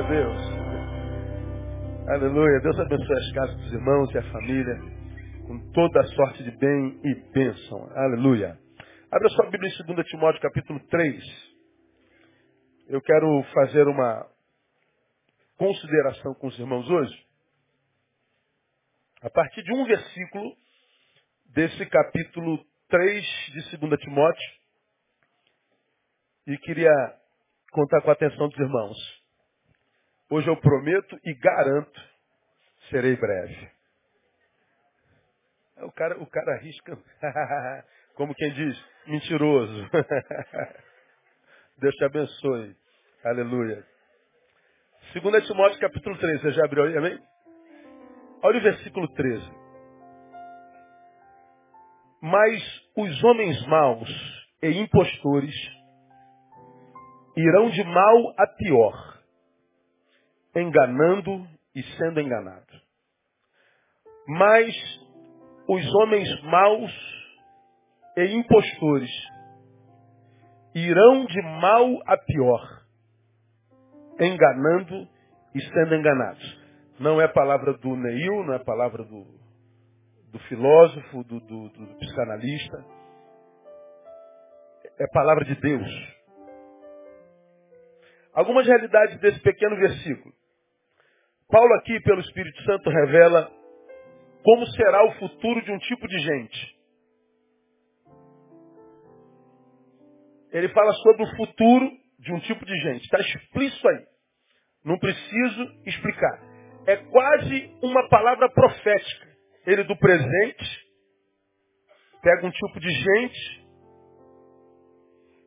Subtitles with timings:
[0.00, 0.40] a Deus.
[2.08, 2.60] Aleluia.
[2.60, 4.78] Deus abençoe as casas dos irmãos e a família
[5.46, 7.90] com toda a sorte de bem e bênção.
[7.94, 8.58] Aleluia.
[9.10, 11.22] Abra sua Bíblia em 2 Timóteo capítulo 3.
[12.88, 14.26] Eu quero fazer uma
[15.58, 17.26] consideração com os irmãos hoje.
[19.22, 20.56] A partir de um versículo
[21.52, 24.52] desse capítulo 3 de 2 Timóteo.
[26.46, 26.90] E queria
[27.72, 29.19] contar com a atenção dos irmãos.
[30.32, 32.00] Hoje eu prometo e garanto,
[32.88, 33.68] serei breve.
[35.78, 36.96] O cara, o cara arrisca,
[38.14, 39.90] como quem diz, mentiroso.
[41.78, 42.76] Deus te abençoe.
[43.24, 43.84] Aleluia.
[45.20, 47.18] 2 Timóteo capítulo 3, você já abriu aí, amém?
[48.44, 49.50] Olha o versículo 13.
[52.22, 52.62] Mas
[52.96, 54.08] os homens maus
[54.62, 55.54] e impostores
[57.36, 59.19] irão de mal a pior,
[60.54, 62.82] enganando e sendo enganados.
[64.26, 64.74] Mas
[65.68, 66.92] os homens maus
[68.16, 69.10] e impostores
[70.74, 72.82] irão de mal a pior,
[74.20, 75.08] enganando
[75.54, 76.60] e sendo enganados.
[76.98, 79.24] Não é palavra do Neil, não é palavra do,
[80.30, 82.84] do filósofo, do, do, do psicanalista.
[84.98, 86.20] É palavra de Deus.
[88.34, 90.34] Algumas realidades desse pequeno versículo.
[91.50, 93.50] Paulo aqui, pelo Espírito Santo, revela
[94.42, 96.80] como será o futuro de um tipo de gente.
[100.52, 103.04] Ele fala sobre o futuro de um tipo de gente.
[103.04, 104.06] Está explícito aí.
[104.84, 106.40] Não preciso explicar.
[106.86, 109.28] É quase uma palavra profética.
[109.66, 110.90] Ele do presente
[112.22, 113.60] pega um tipo de gente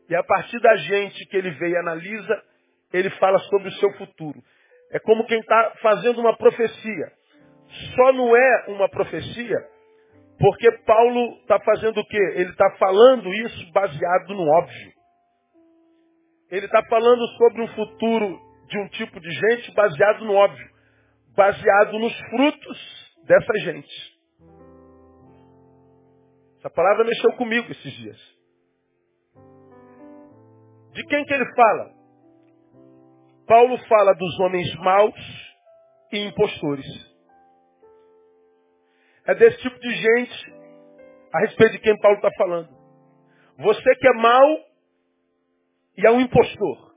[0.09, 2.43] e a partir da gente que ele vê e analisa,
[2.91, 4.41] ele fala sobre o seu futuro.
[4.93, 7.11] É como quem está fazendo uma profecia.
[7.95, 9.73] Só não é uma profecia
[10.39, 12.33] porque Paulo está fazendo o quê?
[12.35, 14.93] Ele está falando isso baseado no óbvio.
[16.51, 20.69] Ele está falando sobre um futuro de um tipo de gente baseado no óbvio.
[21.35, 24.13] Baseado nos frutos dessa gente.
[26.59, 28.17] Essa palavra mexeu comigo esses dias.
[30.91, 32.02] De quem que ele fala?
[33.53, 35.53] Paulo fala dos homens maus
[36.11, 36.87] e impostores.
[39.27, 40.53] É desse tipo de gente
[41.31, 42.69] a respeito de quem Paulo está falando.
[43.59, 44.57] Você que é mau
[45.95, 46.95] e é um impostor.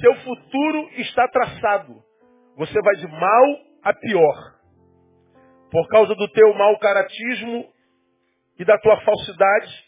[0.00, 2.02] Seu futuro está traçado.
[2.56, 3.44] Você vai de mal
[3.82, 4.58] a pior.
[5.70, 7.70] Por causa do teu mau caratismo
[8.58, 9.84] e da tua falsidade,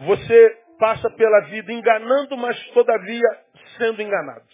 [0.00, 3.28] você passa pela vida enganando, mas todavia
[3.76, 4.46] sendo enganado.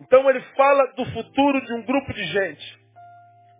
[0.00, 2.80] Então ele fala do futuro de um grupo de gente.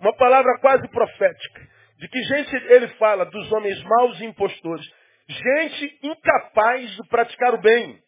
[0.01, 1.69] Uma palavra quase profética.
[1.99, 3.27] De que gente ele fala?
[3.27, 4.87] Dos homens maus e impostores.
[5.29, 8.03] Gente incapaz de praticar o bem.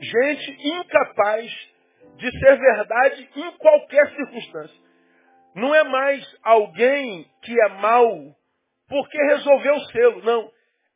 [0.00, 1.52] Gente incapaz
[2.16, 4.82] de ser verdade em qualquer circunstância.
[5.54, 8.34] Não é mais alguém que é mau
[8.88, 10.22] porque resolveu sê-lo.
[10.22, 10.50] Não.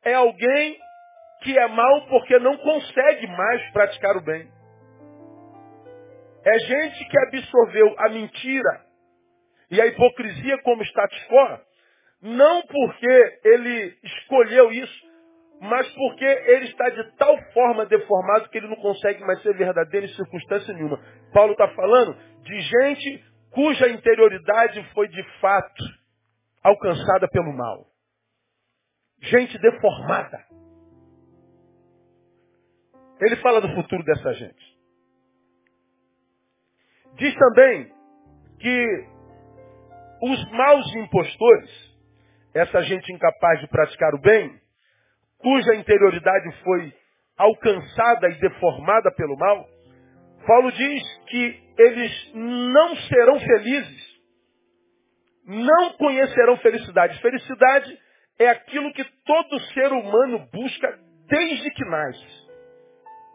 [0.07, 0.79] É alguém
[1.43, 4.49] que é mau porque não consegue mais praticar o bem.
[6.45, 8.87] É gente que absorveu a mentira
[9.69, 11.59] e a hipocrisia como status quo,
[12.23, 15.07] não porque ele escolheu isso,
[15.61, 20.07] mas porque ele está de tal forma deformado que ele não consegue mais ser verdadeiro
[20.07, 21.03] em circunstância nenhuma.
[21.33, 25.83] Paulo está falando de gente cuja interioridade foi de fato
[26.63, 27.96] alcançada pelo mal.
[29.27, 30.45] Gente deformada.
[33.21, 34.77] Ele fala do futuro dessa gente.
[37.15, 37.93] Diz também
[38.61, 39.07] que
[40.23, 41.71] os maus impostores,
[42.55, 44.61] essa gente incapaz de praticar o bem,
[45.39, 46.95] cuja interioridade foi
[47.37, 49.67] alcançada e deformada pelo mal,
[50.47, 54.21] Paulo diz que eles não serão felizes,
[55.45, 57.21] não conhecerão felicidade.
[57.21, 58.06] Felicidade
[58.39, 60.99] é aquilo que todo ser humano busca
[61.29, 62.47] desde que nasce.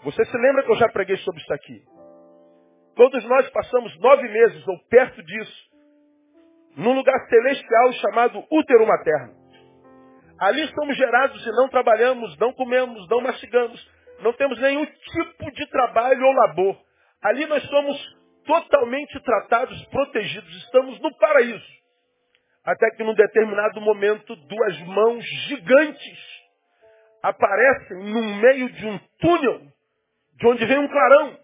[0.03, 1.83] Você se lembra que eu já preguei sobre isso aqui?
[2.95, 5.71] Todos nós passamos nove meses ou perto disso
[6.75, 9.42] num lugar celestial chamado útero materno.
[10.39, 15.68] Ali somos gerados e não trabalhamos, não comemos, não mastigamos, não temos nenhum tipo de
[15.68, 16.77] trabalho ou labor.
[17.21, 21.81] Ali nós somos totalmente tratados, protegidos, estamos no paraíso.
[22.63, 26.42] Até que num determinado momento duas mãos gigantes
[27.24, 29.62] aparecem no meio de um túnel
[30.36, 31.40] de onde vem um clarão.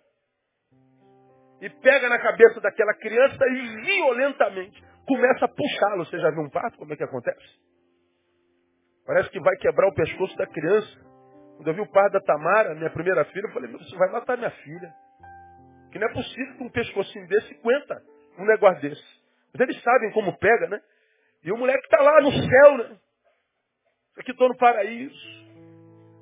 [1.62, 6.06] E pega na cabeça daquela criança e violentamente começa a puxá-lo.
[6.06, 6.78] Você já viu um parto?
[6.78, 7.48] Como é que acontece?
[9.06, 11.08] Parece que vai quebrar o pescoço da criança.
[11.56, 14.12] Quando eu vi o parto da Tamara, minha primeira filha, eu falei, meu, você vai
[14.12, 14.94] matar minha filha.
[15.92, 18.04] Que não é possível que um pescocinho desse aguenta
[18.38, 19.04] um negócio desse.
[19.54, 20.80] Mas eles sabem como pega, né?
[21.48, 22.98] E o moleque está lá no céu, né?
[24.20, 25.16] Aqui estou no paraíso.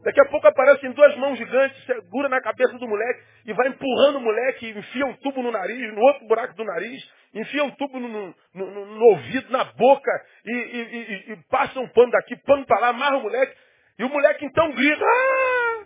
[0.03, 4.17] Daqui a pouco aparecem duas mãos gigantes, segura na cabeça do moleque e vai empurrando
[4.17, 7.99] o moleque, enfia um tubo no nariz, no outro buraco do nariz, enfia um tubo
[7.99, 10.11] no, no, no, no ouvido, na boca,
[10.45, 13.57] e, e, e, e, passa um pano daqui, pano para lá, amarra o moleque,
[13.97, 15.85] e o moleque então grita, ah!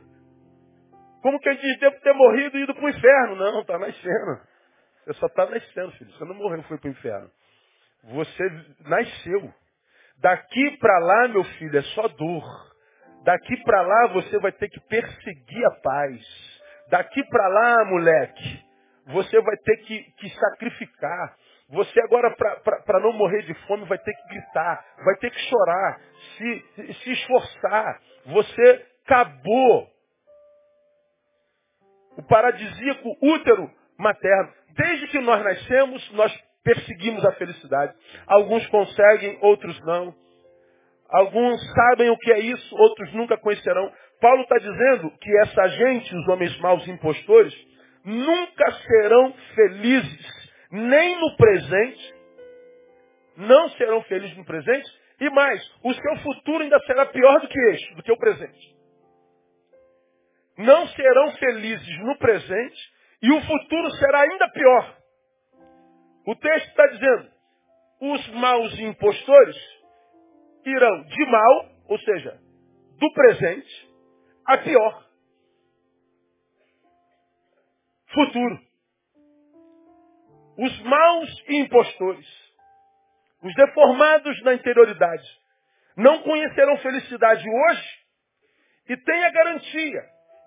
[1.22, 3.36] Como que diz, devo ter morrido e ido para o inferno.
[3.38, 4.42] Não, está nascendo.
[5.06, 6.12] Você só está nascendo, filho.
[6.12, 7.30] Você não morreu, foi para o inferno.
[8.04, 8.44] Você
[8.82, 9.54] nasceu.
[10.18, 12.70] Daqui para lá, meu filho, é só dor.
[13.24, 16.60] Daqui para lá você vai ter que perseguir a paz.
[16.90, 18.66] Daqui para lá, moleque,
[19.08, 21.36] você vai ter que, que sacrificar.
[21.70, 26.02] Você agora, para não morrer de fome, vai ter que gritar, vai ter que chorar,
[26.36, 28.02] se, se esforçar.
[28.26, 29.88] Você acabou.
[32.18, 34.52] O paradisíaco útero materno.
[34.72, 37.94] Desde que nós nascemos, nós perseguimos a felicidade.
[38.28, 40.14] Alguns conseguem, outros não.
[41.10, 43.92] Alguns sabem o que é isso, outros nunca conhecerão.
[44.22, 47.54] Paulo está dizendo que essa gente, os homens maus impostores,
[48.06, 52.14] nunca serão felizes, nem no presente,
[53.38, 54.88] não serão felizes no presente,
[55.20, 58.76] e mais, o seu futuro ainda será pior do que este, do que o presente.
[60.58, 62.92] Não serão felizes no presente,
[63.22, 64.99] e o futuro será ainda pior.
[66.26, 67.32] O texto está dizendo,
[68.02, 69.56] os maus impostores
[70.66, 72.40] irão de mal, ou seja,
[72.98, 73.90] do presente,
[74.46, 75.06] a pior.
[78.14, 78.60] Futuro.
[80.58, 82.28] Os maus impostores,
[83.42, 85.40] os deformados na interioridade,
[85.96, 88.00] não conhecerão felicidade hoje
[88.90, 90.02] e têm a garantia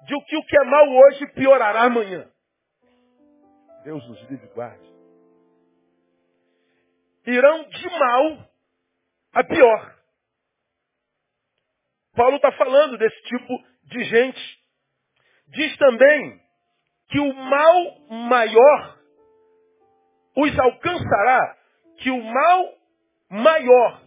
[0.05, 2.29] de que o que é mal hoje piorará amanhã.
[3.85, 4.92] Deus nos livre e guarde.
[7.27, 8.51] Irão de mal
[9.35, 9.95] a pior.
[12.15, 14.59] Paulo está falando desse tipo de gente.
[15.49, 16.41] Diz também
[17.09, 18.99] que o mal maior
[20.37, 21.57] os alcançará,
[21.99, 22.75] que o mal
[23.31, 24.03] maior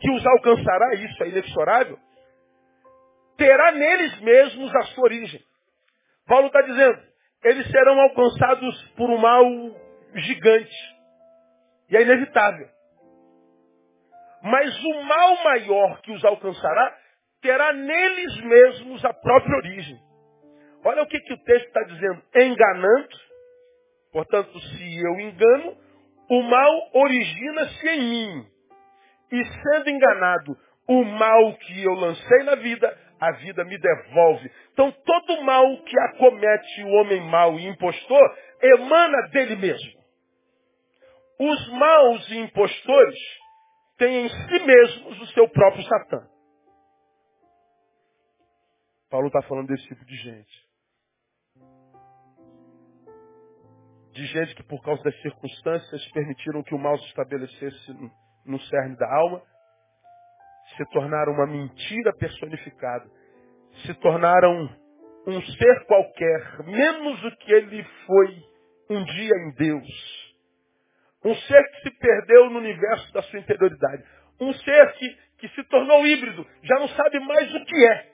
[0.00, 1.98] que os alcançará, isso é inexorável,
[3.36, 5.40] terá neles mesmos a sua origem.
[6.26, 7.02] Paulo está dizendo,
[7.44, 9.44] eles serão alcançados por um mal
[10.14, 10.95] gigante.
[11.88, 12.68] E é inevitável.
[14.42, 16.96] Mas o mal maior que os alcançará
[17.40, 19.98] terá neles mesmos a própria origem.
[20.84, 22.22] Olha o que, que o texto está dizendo.
[22.34, 23.16] Enganando,
[24.12, 25.76] portanto, se eu engano,
[26.30, 28.46] o mal origina-se em mim.
[29.32, 30.56] E sendo enganado,
[30.88, 34.50] o mal que eu lancei na vida, a vida me devolve.
[34.72, 40.05] Então todo mal que acomete o homem mau e impostor emana dele mesmo.
[41.38, 43.18] Os maus impostores
[43.98, 46.26] têm em si mesmos o seu próprio Satã.
[49.10, 50.66] Paulo está falando desse tipo de gente.
[54.12, 57.92] De gente que por causa das circunstâncias permitiram que o mal se estabelecesse
[58.46, 59.42] no cerne da alma,
[60.76, 63.08] se tornaram uma mentira personificada,
[63.84, 64.68] se tornaram
[65.26, 68.42] um ser qualquer, menos do que ele foi
[68.90, 70.15] um dia em Deus.
[71.26, 74.04] Um ser que se perdeu no universo da sua interioridade.
[74.40, 78.12] Um ser que, que se tornou híbrido, já não sabe mais o que é.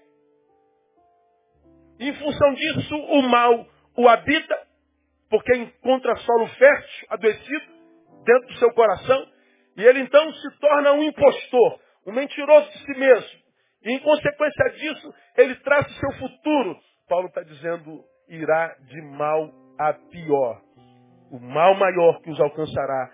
[2.01, 3.67] Em função disso, o mal
[3.97, 4.59] o habita,
[5.29, 7.67] porque encontra solo fértil, adoecido,
[8.25, 9.27] dentro do seu coração,
[9.77, 13.43] e ele então se torna um impostor, um mentiroso de si mesmo.
[13.85, 16.79] E em consequência disso, ele traça o seu futuro.
[17.09, 20.63] Paulo está dizendo, irá de mal a pior.
[21.33, 23.11] O mal maior que os alcançará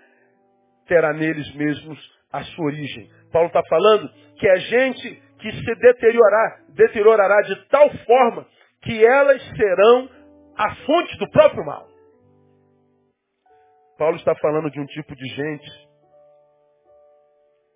[0.85, 1.97] terá neles mesmos
[2.33, 3.09] a sua origem.
[3.31, 8.45] Paulo está falando que é gente que se deteriorar, deteriorará de tal forma
[8.81, 10.09] que elas serão
[10.57, 11.87] a fonte do próprio mal.
[13.97, 15.89] Paulo está falando de um tipo de gente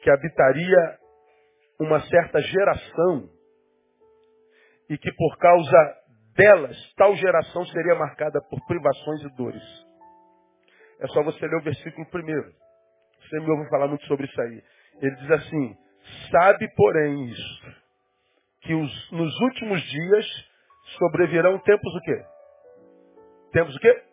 [0.02, 0.98] que habitaria
[1.80, 3.30] uma certa geração
[4.90, 6.04] e que por causa
[6.36, 9.93] delas, tal geração seria marcada por privações e dores.
[11.04, 12.50] É só você ler o versículo primeiro.
[13.22, 14.64] Você me ouve falar muito sobre isso aí.
[15.02, 15.78] Ele diz assim,
[16.32, 17.76] sabe porém isso,
[18.62, 20.26] que os, nos últimos dias
[20.98, 22.26] sobrevirão tempos o quê?
[23.52, 24.04] Tempos o quê?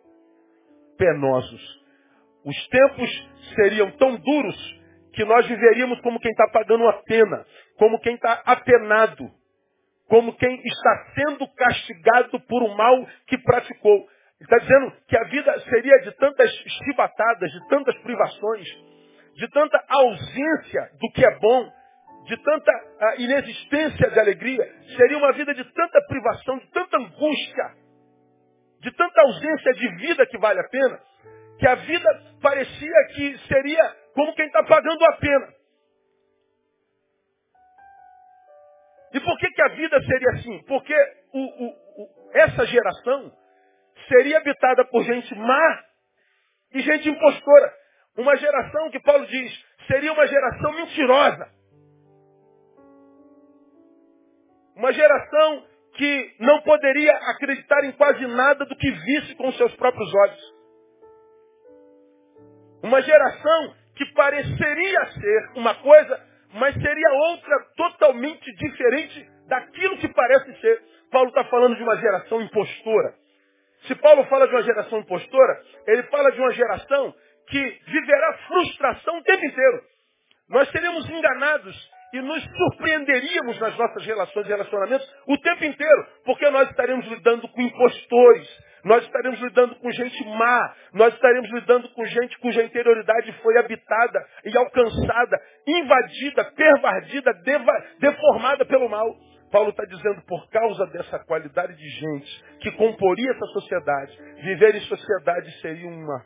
[0.99, 1.81] Penosos.
[2.45, 4.81] Os tempos seriam tão duros
[5.13, 9.31] que nós viveríamos como quem está pagando uma pena, como quem está apenado,
[10.09, 14.09] como quem está sendo castigado por um mal que praticou.
[14.41, 18.67] Ele está dizendo que a vida seria de tantas chibatadas, de tantas privações,
[19.35, 21.71] de tanta ausência do que é bom,
[22.25, 24.65] de tanta uh, inexistência de alegria,
[24.97, 27.75] seria uma vida de tanta privação, de tanta angústia,
[28.81, 31.01] de tanta ausência de vida que vale a pena,
[31.59, 35.49] que a vida parecia que seria como quem está pagando a pena.
[39.13, 40.65] E por que, que a vida seria assim?
[40.67, 40.95] Porque
[41.33, 43.33] o, o, o, essa geração
[44.11, 45.81] seria habitada por gente má
[46.75, 47.73] e gente impostora.
[48.19, 51.49] Uma geração que Paulo diz seria uma geração mentirosa.
[54.77, 55.65] Uma geração
[55.95, 60.55] que não poderia acreditar em quase nada do que visse com seus próprios olhos.
[62.83, 70.61] Uma geração que pareceria ser uma coisa, mas seria outra totalmente diferente daquilo que parece
[70.61, 70.83] ser.
[71.11, 73.15] Paulo está falando de uma geração impostora.
[73.87, 77.15] Se Paulo fala de uma geração impostora, ele fala de uma geração
[77.49, 79.83] que viverá frustração o tempo inteiro.
[80.49, 86.49] Nós seremos enganados e nos surpreenderíamos nas nossas relações e relacionamentos o tempo inteiro, porque
[86.51, 88.49] nós estaremos lidando com impostores,
[88.85, 94.27] nós estaremos lidando com gente má, nós estaremos lidando com gente cuja interioridade foi habitada
[94.45, 97.33] e alcançada, invadida, pervadida,
[97.99, 99.15] deformada pelo mal.
[99.51, 104.81] Paulo está dizendo, por causa dessa qualidade de gente que comporia essa sociedade, viver em
[104.83, 106.25] sociedade seria uma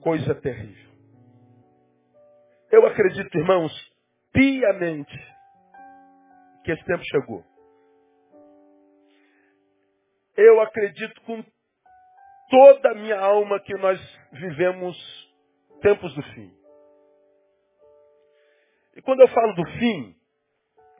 [0.00, 0.92] coisa terrível.
[2.70, 3.72] Eu acredito, irmãos,
[4.32, 5.36] piamente
[6.64, 7.44] que esse tempo chegou.
[10.36, 11.44] Eu acredito com
[12.50, 14.00] toda a minha alma que nós
[14.32, 14.96] vivemos
[15.80, 16.52] tempos do fim.
[18.96, 20.16] E quando eu falo do fim,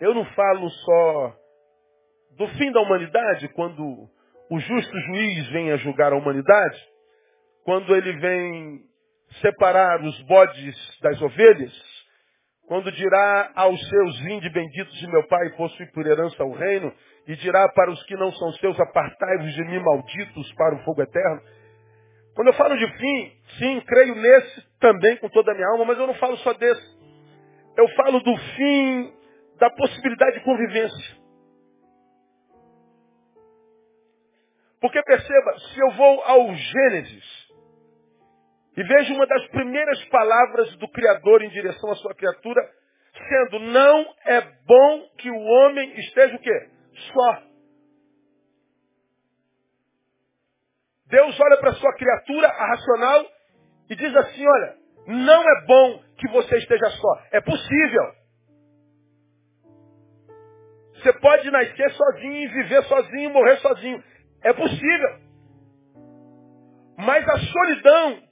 [0.00, 1.34] eu não falo só
[2.36, 4.08] do fim da humanidade, quando
[4.50, 6.78] o justo juiz vem a julgar a humanidade,
[7.64, 8.80] quando ele vem
[9.40, 11.72] separar os bodes das ovelhas,
[12.68, 16.92] quando dirá aos seus vinde benditos de meu Pai, possui por herança o reino,
[17.26, 21.02] e dirá para os que não são seus, apartai-vos de mim, malditos, para o fogo
[21.02, 21.40] eterno.
[22.34, 25.98] Quando eu falo de fim, sim, creio nesse também com toda a minha alma, mas
[25.98, 26.96] eu não falo só desse.
[27.78, 29.15] Eu falo do fim
[29.58, 31.16] da possibilidade de convivência.
[34.80, 37.46] Porque perceba, se eu vou ao Gênesis,
[38.76, 42.60] e veja uma das primeiras palavras do Criador em direção à sua criatura,
[43.28, 46.70] sendo, não é bom que o homem esteja o quê?
[47.12, 47.42] Só.
[51.06, 53.26] Deus olha para a sua criatura, a racional,
[53.88, 57.22] e diz assim, olha, não é bom que você esteja só.
[57.32, 58.25] É possível.
[61.06, 64.02] Você pode nascer sozinho, viver sozinho, morrer sozinho.
[64.42, 65.20] É possível.
[66.98, 68.22] Mas a solidão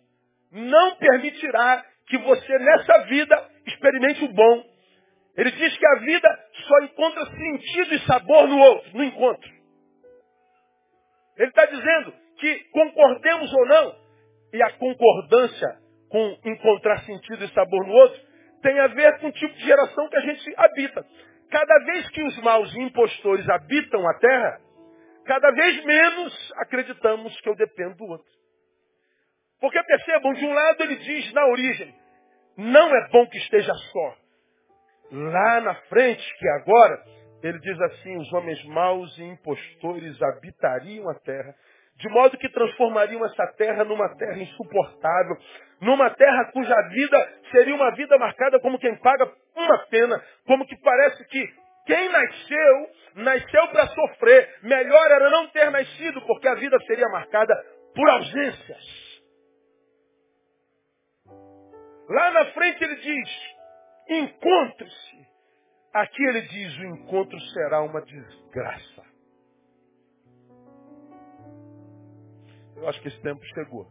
[0.50, 4.64] não permitirá que você nessa vida experimente o bom.
[5.36, 9.50] Ele diz que a vida só encontra sentido e sabor no outro, no encontro.
[11.36, 13.94] Ele está dizendo que concordemos ou não,
[14.52, 15.78] e a concordância
[16.08, 18.20] com encontrar sentido e sabor no outro,
[18.62, 21.06] tem a ver com o tipo de geração que a gente habita.
[21.54, 24.60] Cada vez que os maus impostores habitam a terra,
[25.24, 28.26] cada vez menos acreditamos que eu dependo do outro.
[29.60, 31.94] Porque percebam, de um lado ele diz na origem,
[32.56, 34.16] não é bom que esteja só.
[35.12, 37.04] Lá na frente, que agora,
[37.40, 41.54] ele diz assim, os homens maus e impostores habitariam a terra,
[41.96, 45.36] de modo que transformariam essa terra numa terra insuportável,
[45.80, 50.76] numa terra cuja vida seria uma vida marcada como quem paga uma pena, como que
[50.80, 54.58] parece que quem nasceu, nasceu para sofrer.
[54.62, 57.54] Melhor era não ter nascido, porque a vida seria marcada
[57.94, 59.04] por ausências.
[62.08, 63.30] Lá na frente ele diz,
[64.08, 65.26] encontre-se.
[65.92, 69.03] Aqui ele diz, o encontro será uma desgraça.
[72.84, 73.90] Eu acho que esse tempo chegou.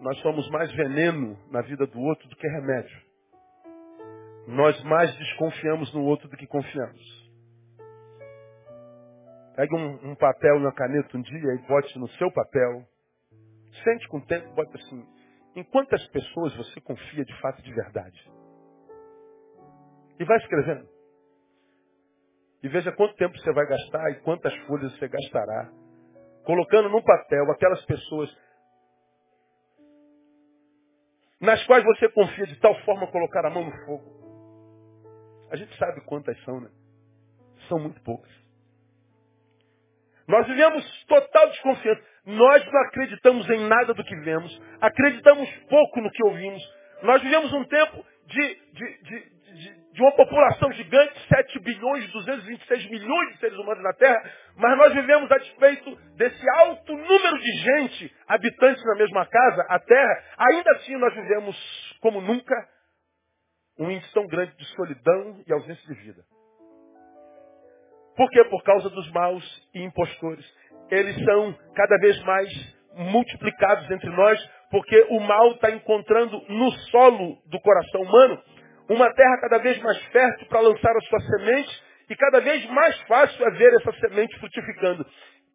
[0.00, 3.00] Nós somos mais veneno na vida do outro do que remédio.
[4.48, 7.30] Nós mais desconfiamos no outro do que confiamos.
[9.54, 12.84] Pegue um, um papel e uma caneta um dia e bote no seu papel.
[13.84, 15.06] Sente com o tempo, bote assim,
[15.54, 18.32] em quantas pessoas você confia de fato de verdade?
[20.18, 20.88] E vai escrevendo.
[22.64, 25.72] E veja quanto tempo você vai gastar e quantas folhas você gastará
[26.48, 28.34] colocando no papel aquelas pessoas
[31.38, 35.46] nas quais você confia de tal forma colocar a mão no fogo.
[35.50, 36.70] A gente sabe quantas são, né?
[37.68, 38.32] São muito poucas.
[40.26, 42.02] Nós vivemos total desconfiança.
[42.24, 44.58] Nós não acreditamos em nada do que vemos.
[44.80, 46.62] Acreditamos pouco no que ouvimos.
[47.02, 49.30] Nós vivemos um tempo de, de, de,
[49.98, 54.22] de, uma população gigante, 7 bilhões, 226 milhões de seres humanos na Terra,
[54.56, 59.78] mas nós vivemos a despeito desse alto número de gente, habitantes na mesma casa, a
[59.80, 62.54] Terra, ainda assim nós vivemos como nunca
[63.76, 66.22] um índice tão grande de solidão e ausência de vida.
[68.16, 68.44] Por quê?
[68.44, 70.44] Por causa dos maus e impostores.
[70.90, 72.48] Eles são cada vez mais
[72.94, 74.40] multiplicados entre nós,
[74.70, 78.42] porque o mal está encontrando no solo do coração humano
[78.88, 82.98] uma terra cada vez mais fértil para lançar a sua semente e cada vez mais
[83.02, 85.06] fácil é ver essa semente frutificando.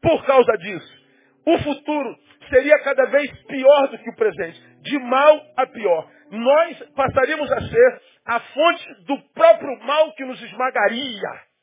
[0.01, 1.03] Por causa disso,
[1.45, 2.15] o futuro
[2.49, 6.11] seria cada vez pior do que o presente, de mal a pior.
[6.29, 11.53] Nós passaríamos a ser a fonte do próprio mal que nos esmagaria.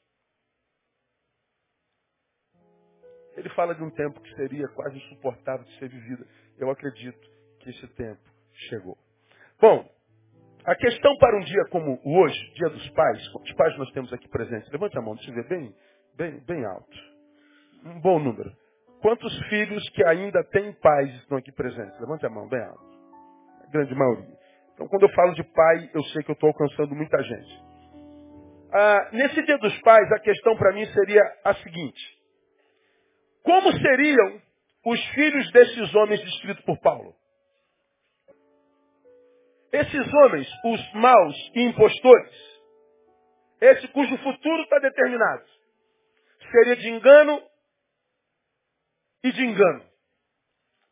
[3.37, 6.27] Ele fala de um tempo que seria quase insuportável de ser vivido.
[6.59, 7.21] Eu acredito
[7.61, 8.21] que esse tempo
[8.69, 8.99] chegou.
[9.59, 9.89] Bom,
[10.71, 14.29] a questão para um dia como hoje, dia dos pais, quantos pais nós temos aqui
[14.29, 14.71] presentes?
[14.71, 15.75] Levante a mão, deixa eu ver bem,
[16.17, 16.97] bem, bem alto.
[17.85, 18.53] Um bom número.
[19.03, 21.99] Quantos filhos que ainda têm pais estão aqui presentes?
[21.99, 22.85] Levante a mão, bem alto.
[23.67, 24.39] A grande maioria.
[24.75, 27.62] Então, quando eu falo de pai, eu sei que eu estou alcançando muita gente.
[28.73, 32.00] Ah, nesse dia dos pais, a questão para mim seria a seguinte.
[33.43, 34.41] Como seriam
[34.87, 37.13] os filhos desses homens descritos por Paulo?
[39.73, 42.50] Esses homens, os maus e impostores,
[43.61, 45.45] esse cujo futuro está determinado,
[46.50, 47.43] seria de engano
[49.23, 49.85] e de engano.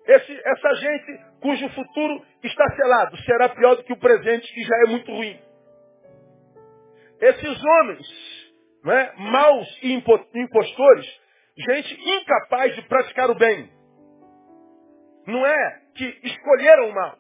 [0.07, 4.77] Esse, essa gente cujo futuro está selado será pior do que o presente, que já
[4.87, 5.39] é muito ruim.
[7.21, 8.07] Esses homens,
[8.85, 11.21] não é, maus e impostores,
[11.57, 13.71] gente incapaz de praticar o bem.
[15.27, 17.19] Não é que escolheram o mal.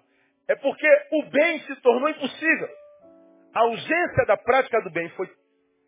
[0.49, 2.69] É porque o bem se tornou impossível.
[3.55, 5.29] A ausência da prática do bem foi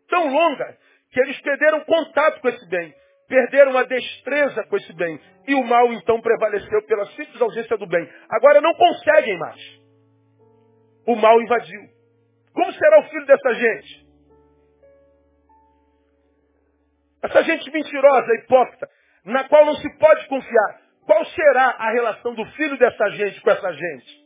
[0.07, 0.77] tão longa
[1.11, 2.93] que eles perderam contato com esse bem,
[3.27, 5.19] perderam a destreza com esse bem.
[5.47, 8.07] E o mal então prevaleceu pela simples ausência do bem.
[8.29, 9.59] Agora não conseguem mais.
[11.07, 11.81] O mal invadiu.
[12.53, 14.11] Como será o filho dessa gente?
[17.23, 18.89] Essa gente mentirosa, hipócrita,
[19.25, 20.81] na qual não se pode confiar.
[21.05, 24.20] Qual será a relação do filho dessa gente com essa gente?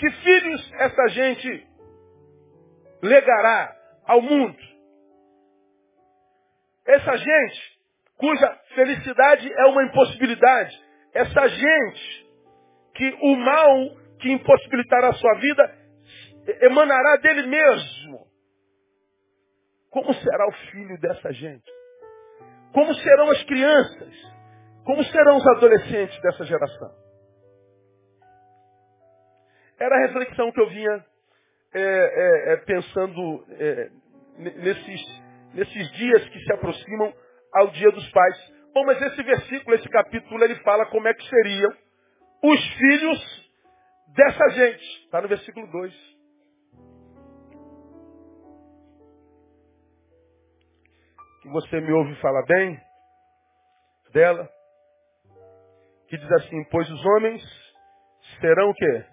[0.00, 1.68] Que filhos essa gente
[3.02, 4.56] legará ao mundo?
[6.86, 7.80] Essa gente
[8.16, 10.82] cuja felicidade é uma impossibilidade.
[11.12, 12.26] Essa gente
[12.94, 13.76] que o mal
[14.20, 15.78] que impossibilitará a sua vida
[16.62, 18.26] emanará dele mesmo.
[19.90, 21.70] Como será o filho dessa gente?
[22.72, 24.14] Como serão as crianças?
[24.82, 27.09] Como serão os adolescentes dessa geração?
[29.80, 31.04] Era a reflexão que eu vinha
[31.72, 33.90] é, é, é, pensando é,
[34.36, 35.22] nesses,
[35.54, 37.14] nesses dias que se aproximam
[37.54, 38.52] ao dia dos pais.
[38.74, 41.70] Bom, mas esse versículo, esse capítulo, ele fala como é que seriam
[42.42, 43.50] os filhos
[44.08, 45.04] dessa gente.
[45.04, 45.94] Está no versículo 2.
[51.42, 52.78] Que você me ouve falar bem
[54.12, 54.46] dela.
[56.06, 57.42] Que diz assim, pois os homens
[58.40, 59.04] serão o quê?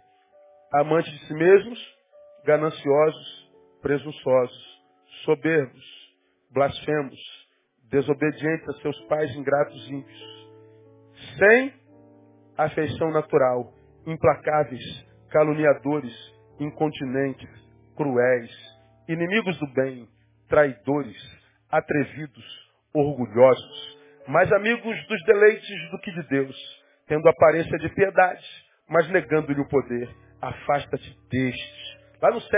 [0.73, 1.97] Amantes de si mesmos,
[2.45, 3.51] gananciosos,
[3.82, 4.82] presunçosos,
[5.23, 5.86] soberbos,
[6.51, 7.19] blasfemos,
[7.89, 10.47] desobedientes a seus pais ingratos ímpios,
[11.38, 11.73] sem
[12.58, 13.73] afeição natural,
[14.06, 16.13] implacáveis, caluniadores,
[16.60, 17.49] incontinentes,
[17.95, 18.51] cruéis,
[19.08, 20.08] inimigos do bem,
[20.49, 21.17] traidores,
[21.69, 26.56] atrevidos, orgulhosos, mais amigos dos deleites do que de Deus,
[27.08, 28.45] tendo aparência de piedade,
[28.89, 31.97] mas negando-lhe o poder afasta-te destes.
[32.21, 32.52] Lá no 7,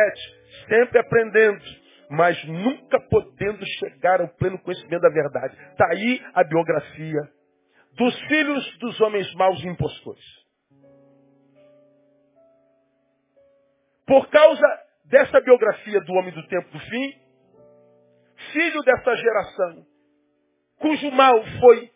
[0.68, 1.63] sempre aprendendo,
[2.10, 5.56] mas nunca podendo chegar ao pleno conhecimento da verdade.
[5.72, 7.22] Está aí a biografia
[7.94, 10.24] dos filhos dos homens maus e impostores.
[14.06, 14.65] Por causa
[15.06, 17.13] dessa biografia do homem do tempo do fim,
[18.54, 19.86] filho dessa geração,
[20.80, 21.92] cujo mal foi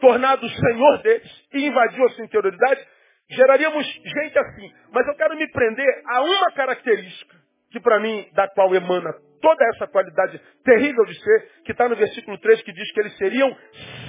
[0.00, 2.86] tornado senhor deles e invadiu a sua interioridade,
[3.30, 4.72] Geraríamos gente assim.
[4.90, 7.38] Mas eu quero me prender a uma característica
[7.70, 11.96] que para mim, da qual emana toda essa qualidade terrível de ser, que está no
[11.96, 13.56] versículo 3, que diz que eles seriam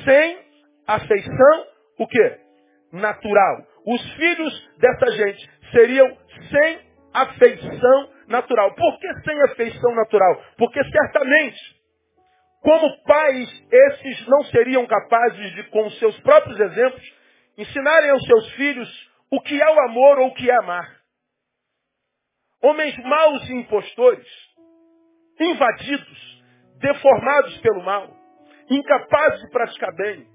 [0.06, 0.40] sem
[0.88, 1.66] afeição,
[2.00, 2.38] o quê?
[2.92, 3.68] Natural.
[3.86, 6.18] Os filhos dessa gente seriam
[6.50, 6.80] sem
[7.14, 8.74] afeição natural.
[8.76, 10.44] Por que sem afeição natural?
[10.58, 11.60] Porque certamente,
[12.62, 17.14] como pais, esses não seriam capazes de, com seus próprios exemplos,
[17.58, 21.00] ensinarem aos seus filhos o que é o amor ou o que é amar.
[22.62, 24.28] Homens maus e impostores,
[25.40, 26.44] invadidos,
[26.80, 28.10] deformados pelo mal,
[28.70, 30.28] incapazes de praticar bem,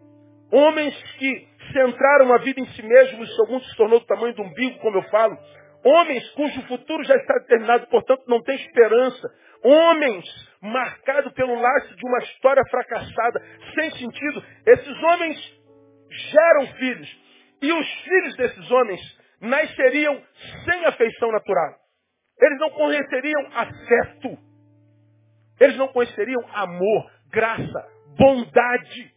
[0.51, 4.43] homens que centraram a vida em si mesmos, seu mundo se tornou do tamanho do
[4.43, 5.37] umbigo, como eu falo,
[5.85, 9.29] homens cujo futuro já está determinado, portanto não tem esperança,
[9.63, 10.25] homens
[10.63, 13.43] marcados pelo laço de uma história fracassada,
[13.75, 15.65] sem sentido, esses homens
[16.31, 17.24] geram filhos,
[17.63, 19.01] e os filhos desses homens
[19.41, 20.23] nasceriam
[20.65, 21.75] sem afeição natural.
[22.41, 24.39] Eles não conheceriam afeto.
[25.61, 29.15] Eles não conheceriam amor, graça, bondade.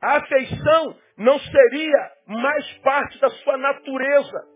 [0.00, 4.46] A afeição não seria mais parte da sua natureza.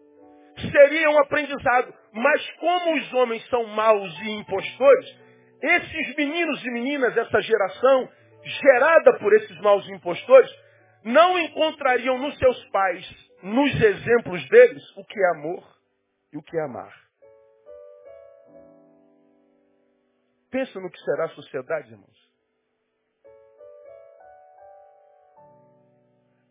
[0.70, 1.92] Seria um aprendizado.
[2.12, 5.20] Mas como os homens são maus e impostores,
[5.62, 8.08] esses meninos e meninas, essa geração,
[8.42, 10.50] gerada por esses maus impostores,
[11.06, 15.64] não encontrariam nos seus pais, nos exemplos deles, o que é amor
[16.32, 16.92] e o que é amar.
[20.50, 22.26] Pensa no que será a sociedade, irmãos.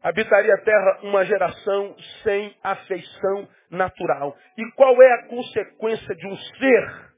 [0.02, 4.38] Habitaria a terra uma geração sem afeição natural.
[4.58, 7.14] E qual é a consequência de um ser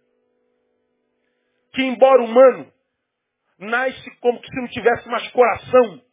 [1.74, 2.74] que, embora humano,
[3.60, 6.07] nasce como se não tivesse mais coração?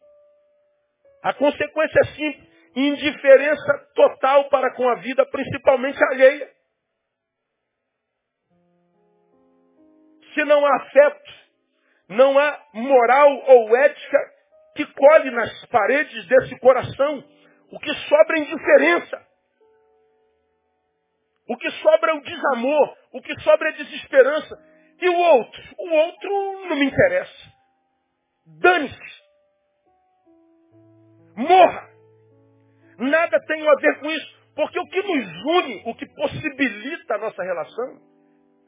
[1.25, 6.51] A consequência é simples indiferença total para com a vida, principalmente alheia.
[10.33, 11.33] Se não há afeto,
[12.09, 14.17] não há moral ou ética
[14.75, 17.23] que colhe nas paredes desse coração.
[17.71, 19.27] O que sobra é indiferença.
[21.47, 22.97] O que sobra é o desamor.
[23.13, 24.55] O que sobra é desesperança.
[25.01, 25.63] E o outro?
[25.79, 27.53] O outro não me interessa.
[28.45, 29.24] Dane-se.
[31.35, 31.89] Morra.
[32.97, 34.35] Nada tem a ver com isso.
[34.55, 38.01] Porque o que nos une, o que possibilita a nossa relação,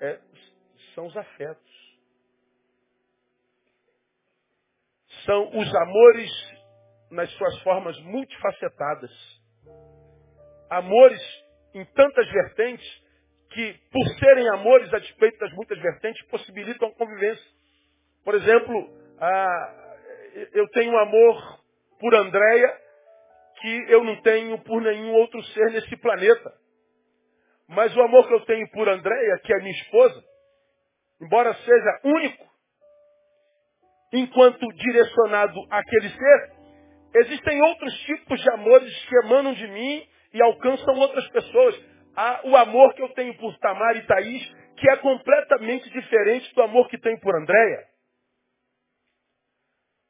[0.02, 0.20] é,
[0.94, 1.98] são os afetos.
[5.26, 6.32] São os amores
[7.10, 9.12] nas suas formas multifacetadas.
[10.70, 11.22] Amores
[11.74, 13.08] em tantas vertentes
[13.52, 17.52] que, por serem amores a despeito das muitas vertentes, possibilitam a convivência.
[18.26, 18.90] Por exemplo,
[20.54, 21.60] eu tenho um amor
[22.00, 22.88] por Andréia
[23.60, 26.54] que eu não tenho por nenhum outro ser nesse planeta.
[27.68, 30.24] Mas o amor que eu tenho por Andréia, que é minha esposa,
[31.22, 32.48] embora seja único,
[34.14, 36.52] enquanto direcionado àquele ser,
[37.16, 41.76] existem outros tipos de amores que emanam de mim e alcançam outras pessoas.
[42.16, 46.62] Há o amor que eu tenho por Tamar e Thaís, que é completamente diferente do
[46.62, 47.88] amor que tenho por Andréia.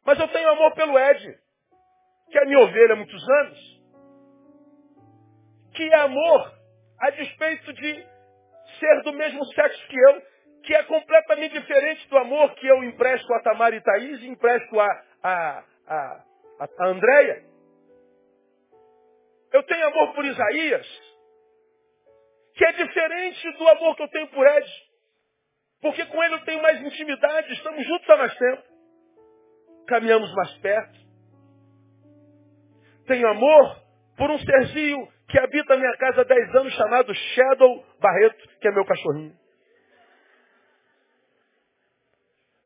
[0.06, 1.47] Mas eu tenho amor pelo Ed
[2.30, 3.82] que é minha ovelha há muitos anos,
[5.74, 6.54] que é amor
[7.00, 8.08] a despeito de
[8.80, 10.22] ser do mesmo sexo que eu,
[10.64, 14.80] que é completamente diferente do amor que eu empresto a Tamara e Thaís e empresto
[14.80, 16.24] a, a, a,
[16.80, 17.46] a Andréia.
[19.54, 20.86] Eu tenho amor por Isaías,
[22.56, 24.70] que é diferente do amor que eu tenho por Ed.
[25.82, 28.64] Porque com ele eu tenho mais intimidade, estamos juntos há mais tempo.
[29.88, 31.07] Caminhamos mais perto.
[33.08, 33.82] Tenho amor
[34.18, 38.68] por um serzinho que habita a minha casa há 10 anos chamado Shadow Barreto, que
[38.68, 39.34] é meu cachorrinho.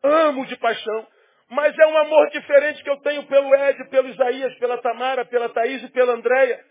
[0.03, 1.07] Amo de paixão.
[1.49, 5.49] Mas é um amor diferente que eu tenho pelo Ed, pelo Isaías, pela Tamara, pela
[5.49, 6.63] Thaís e pela Andréia.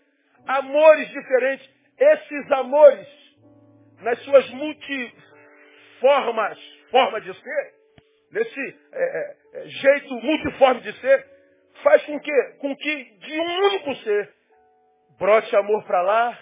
[0.47, 1.69] Amores diferentes.
[1.99, 3.07] Esses amores,
[4.01, 5.21] nas suas multiformas,
[6.89, 7.73] forma de ser,
[8.31, 8.59] nesse
[8.91, 11.30] é, é, é jeito multiforme de ser,
[11.83, 14.33] faz com que, com que de um único ser
[15.19, 16.39] brote amor para lá,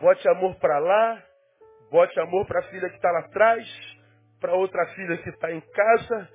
[0.00, 1.22] bote amor para lá,
[1.90, 3.66] bote amor para a filha que está lá atrás,
[4.40, 6.28] para outra filha que está em casa,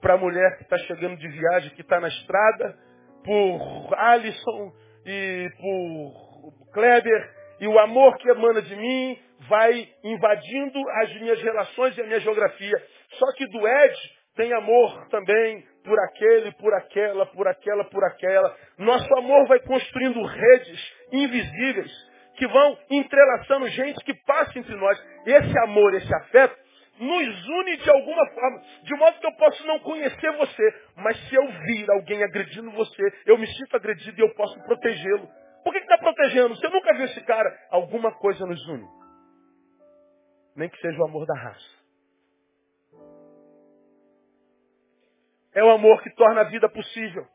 [0.00, 2.76] para a mulher que está chegando de viagem, que está na estrada,
[3.24, 4.72] por Alisson
[5.06, 9.18] e por Kleber, e o amor que emana de mim
[9.48, 12.82] vai invadindo as minhas relações e a minha geografia.
[13.10, 13.96] Só que do Ed
[14.34, 18.56] tem amor também por aquele, por aquela, por aquela, por aquela.
[18.78, 21.90] Nosso amor vai construindo redes invisíveis
[22.36, 24.98] que vão entrelaçando gente que passa entre nós.
[25.26, 26.56] Esse amor, esse afeto,
[26.98, 31.34] nos une de alguma forma, de modo que eu posso não conhecer você, mas se
[31.34, 35.28] eu vir alguém agredindo você, eu me sinto agredido e eu posso protegê-lo.
[35.64, 36.56] Por que está protegendo?
[36.56, 37.48] Você nunca viu esse cara?
[37.70, 38.86] Alguma coisa nos une.
[40.56, 41.81] Nem que seja o amor da raça.
[45.54, 47.26] É o amor que torna a vida possível.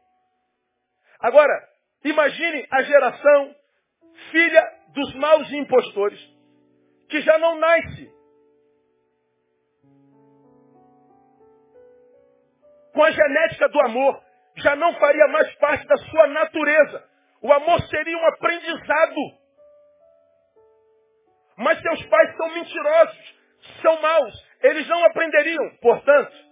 [1.19, 1.67] Agora,
[2.03, 3.55] imagine a geração
[4.31, 6.19] filha dos maus impostores,
[7.09, 8.17] que já não nasce
[12.93, 14.19] com a genética do amor,
[14.55, 17.07] já não faria mais parte da sua natureza.
[17.41, 19.15] O amor seria um aprendizado.
[21.57, 23.35] Mas seus pais são mentirosos,
[23.81, 25.69] são maus, eles não aprenderiam.
[25.79, 26.46] Portanto,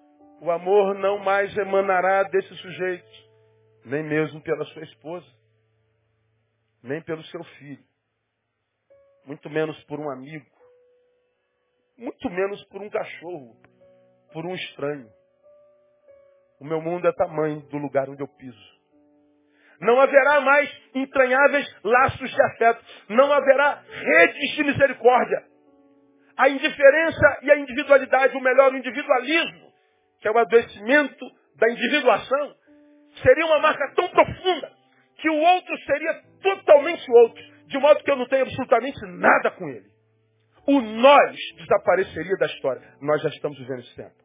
[0.45, 3.09] o amor não mais emanará desse sujeito,
[3.83, 5.25] nem mesmo pela sua esposa,
[6.83, 7.83] nem pelo seu filho,
[9.25, 10.45] muito menos por um amigo,
[11.97, 13.57] muito menos por um cachorro,
[14.31, 15.09] por um estranho.
[16.59, 18.75] O meu mundo é tamanho do lugar onde eu piso.
[19.81, 22.85] Não haverá mais entranháveis laços de afeto.
[23.09, 25.43] Não haverá redes de misericórdia.
[26.37, 29.64] A indiferença e a individualidade, o melhor, o individualismo,
[30.25, 31.23] que é o adoecimento
[31.55, 32.55] da individuação,
[33.21, 34.71] seria uma marca tão profunda
[35.17, 39.69] que o outro seria totalmente outro, de modo que eu não tenho absolutamente nada com
[39.69, 39.85] ele.
[40.65, 42.81] O nós desapareceria da história.
[43.01, 44.15] Nós já estamos vivendo esse tempo.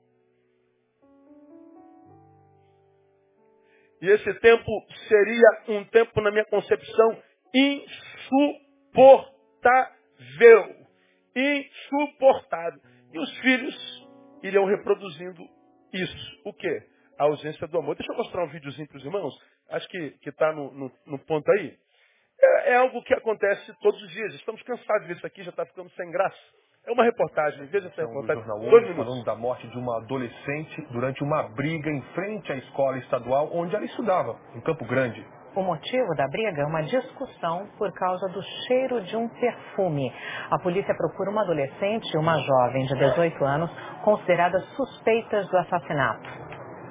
[4.01, 4.71] E esse tempo
[5.07, 7.23] seria um tempo, na minha concepção,
[7.55, 9.21] insuportável.
[11.37, 12.81] Insuportável.
[13.13, 14.09] E os filhos
[14.43, 15.60] iriam reproduzindo
[15.93, 16.41] isso.
[16.45, 16.83] O quê?
[17.19, 17.97] A ausência do amor.
[17.97, 19.35] Deixa eu mostrar um videozinho para os irmãos.
[19.71, 21.77] Acho que está no, no, no, ponto aí.
[22.41, 24.35] É, é algo que acontece todos os dias.
[24.35, 26.39] Estamos cansados disso aqui, já está ficando sem graça.
[26.87, 28.43] É uma reportagem, veja essa reportagem.
[28.43, 29.05] Jornal Dois minutos.
[29.05, 33.77] falando da morte de uma adolescente durante uma briga em frente à escola estadual onde
[33.77, 35.25] ela estudava, em Campo Grande.
[35.55, 40.13] O motivo da briga é uma discussão por causa do cheiro de um perfume.
[40.51, 43.71] A polícia procura uma adolescente e uma jovem de 18 anos
[44.05, 46.29] consideradas suspeitas do assassinato.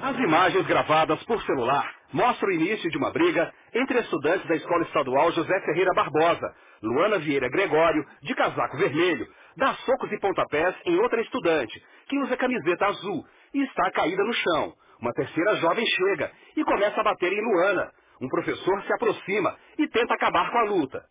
[0.01, 4.83] As imagens gravadas por celular mostram o início de uma briga entre estudantes da Escola
[4.83, 10.97] Estadual José Ferreira Barbosa, Luana Vieira Gregório, de casaco vermelho, dá socos e pontapés em
[10.99, 14.73] outra estudante, que usa camiseta azul e está caída no chão.
[15.01, 17.91] Uma terceira jovem chega e começa a bater em Luana.
[18.21, 21.05] Um professor se aproxima e tenta acabar com a luta.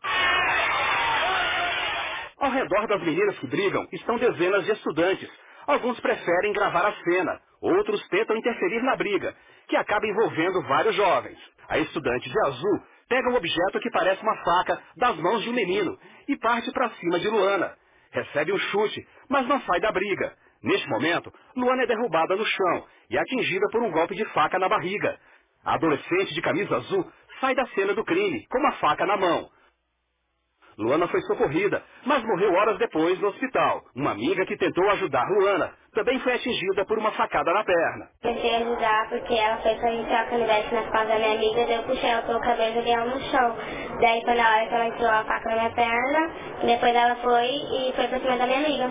[2.38, 5.31] Ao redor das meninas que brigam estão dezenas de estudantes.
[5.66, 9.35] Alguns preferem gravar a cena, outros tentam interferir na briga,
[9.68, 11.38] que acaba envolvendo vários jovens.
[11.68, 15.55] A estudante de azul pega um objeto que parece uma faca das mãos de um
[15.55, 17.77] menino e parte para cima de Luana.
[18.12, 20.35] Recebe um chute, mas não sai da briga.
[20.62, 24.68] Neste momento, Luana é derrubada no chão e atingida por um golpe de faca na
[24.68, 25.18] barriga.
[25.69, 27.05] A adolescente de camisa azul
[27.41, 29.51] sai da cena do crime, com uma faca na mão.
[30.79, 33.83] Luana foi socorrida, mas morreu horas depois no hospital.
[33.97, 38.09] Uma amiga que tentou ajudar Luana também foi atingida por uma facada na perna.
[38.23, 41.77] Tentei ajudar porque ela foi pra entrar o canivete nas costas da minha amiga, daí
[41.77, 43.57] eu puxei ela pelo cabelo e joguei ela no chão.
[44.01, 46.31] Daí foi na hora que ela entrou a faca na minha perna,
[46.64, 48.91] depois ela foi e foi pra cima da minha amiga.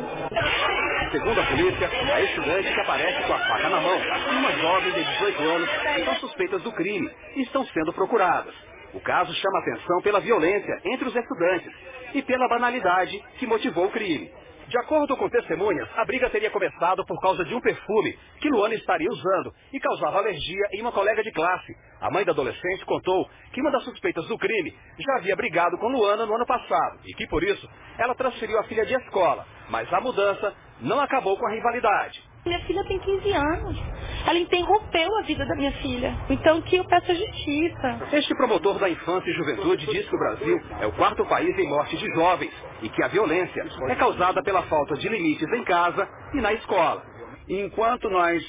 [1.12, 4.94] Segundo a polícia, a estudante que aparece com a faca na mão e uma jovem
[4.94, 5.72] de 18 anos
[6.06, 8.56] são suspeitas do crime e estão sendo procuradas.
[8.98, 11.72] O caso chama atenção pela violência entre os estudantes
[12.16, 14.28] e pela banalidade que motivou o crime.
[14.68, 18.74] De acordo com testemunhas, a briga teria começado por causa de um perfume que Luana
[18.74, 21.76] estaria usando e causava alergia em uma colega de classe.
[22.02, 25.90] A mãe da adolescente contou que uma das suspeitas do crime já havia brigado com
[25.90, 29.46] Luana no ano passado e que, por isso, ela transferiu a filha de escola.
[29.70, 32.27] Mas a mudança não acabou com a rivalidade.
[32.48, 33.78] Minha filha tem 15 anos.
[34.26, 36.16] Ela interrompeu a vida da minha filha.
[36.30, 38.00] Então que eu peço a justiça.
[38.14, 41.68] Este promotor da infância e juventude diz que o Brasil é o quarto país em
[41.68, 46.08] morte de jovens e que a violência é causada pela falta de limites em casa
[46.34, 47.04] e na escola.
[47.50, 48.44] Enquanto nós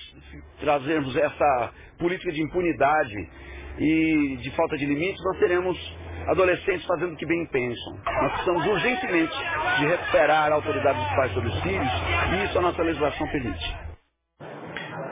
[0.60, 3.30] trazemos essa política de impunidade
[3.78, 5.96] e de falta de limites, nós teremos
[6.28, 8.00] adolescentes fazendo o que bem pensam.
[8.04, 9.36] Nós precisamos urgentemente
[9.78, 11.92] de recuperar a autoridade dos pais sobre os filhos
[12.32, 13.88] e isso a nossa legislação permite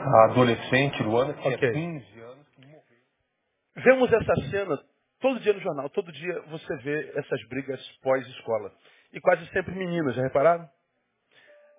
[0.07, 1.71] a adolescente Luana tinha okay.
[1.71, 2.81] 15 anos que morreu.
[3.75, 4.79] Vemos essa cena
[5.19, 8.71] todo dia no jornal, todo dia você vê essas brigas pós-escola.
[9.13, 10.67] E quase sempre meninas, já repararam?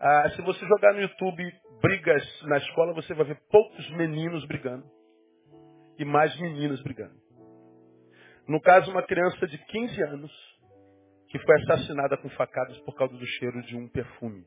[0.00, 1.42] Ah, se você jogar no YouTube
[1.80, 4.84] brigas na escola, você vai ver poucos meninos brigando
[5.98, 7.27] e mais meninas brigando.
[8.48, 10.32] No caso, uma criança de 15 anos
[11.28, 14.46] que foi assassinada com facadas por causa do cheiro de um perfume.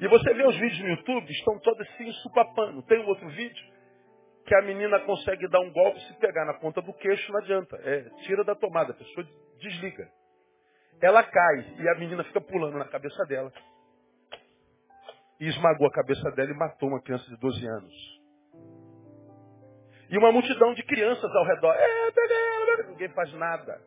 [0.00, 2.82] E você vê os vídeos no YouTube, estão todos assim supapando.
[2.82, 3.74] Tem um outro vídeo
[4.44, 7.76] que a menina consegue dar um golpe se pegar na ponta do queixo, não adianta.
[7.76, 9.26] É, tira da tomada, a pessoa
[9.60, 10.10] desliga.
[11.00, 13.52] Ela cai e a menina fica pulando na cabeça dela.
[15.38, 18.13] E esmagou a cabeça dela e matou uma criança de 12 anos.
[20.14, 21.74] E uma multidão de crianças ao redor.
[21.74, 23.82] É, peguei ela, ninguém faz nada.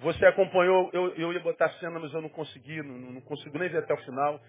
[0.00, 3.56] Você acompanhou, eu, eu ia botar a cena, mas eu não consegui, não, não consigo
[3.56, 4.40] nem ver até o final.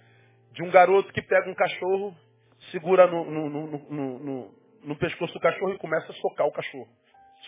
[0.51, 2.17] De um garoto que pega um cachorro,
[2.71, 3.49] segura no, no,
[3.91, 6.89] no, no pescoço do cachorro e começa a socar o cachorro.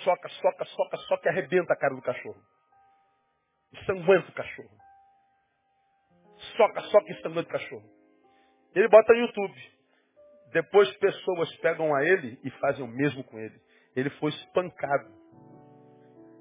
[0.03, 2.39] Soca, soca, soca, soca e arrebenta a cara do cachorro.
[3.73, 4.69] Ensanguenta o cachorro.
[6.57, 7.89] Soca, soca e ensanguenta o cachorro.
[8.75, 9.72] Ele bota no YouTube.
[10.53, 13.59] Depois pessoas pegam a ele e fazem o mesmo com ele.
[13.95, 15.11] Ele foi espancado.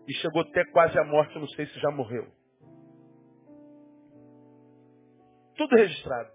[0.07, 2.31] E chegou até quase à morte, não sei se já morreu.
[5.57, 6.31] Tudo registrado.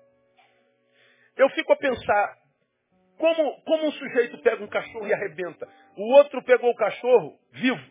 [1.36, 2.38] Eu fico a pensar,
[3.18, 5.68] como, como um sujeito pega um cachorro e arrebenta?
[5.96, 7.84] O outro pegou o cachorro, vivo,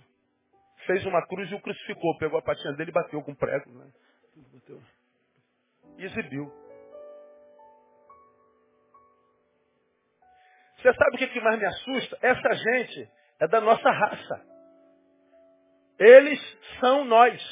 [0.87, 2.19] fez uma cruz e o crucificou.
[2.19, 3.71] Pegou a patinha dele e bateu com prego.
[3.71, 3.93] Né?
[5.99, 6.66] E exibiu.
[10.77, 12.19] Você sabe o que mais me assusta?
[12.23, 13.09] Essa gente
[13.41, 14.43] é da nossa raça.
[15.99, 16.41] Eles
[16.81, 17.43] são nós.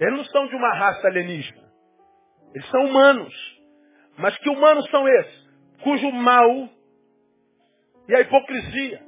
[0.00, 1.70] Eles não são de uma raça alienígena.
[2.54, 3.34] Eles são humanos.
[4.16, 5.42] Mas que humanos são esses?
[5.82, 6.68] Cujo mal
[8.08, 9.02] e a hipocrisia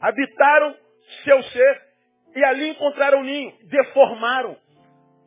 [0.00, 0.76] habitaram
[1.24, 1.82] seu ser
[2.36, 4.56] e ali encontraram ninho, deformaram.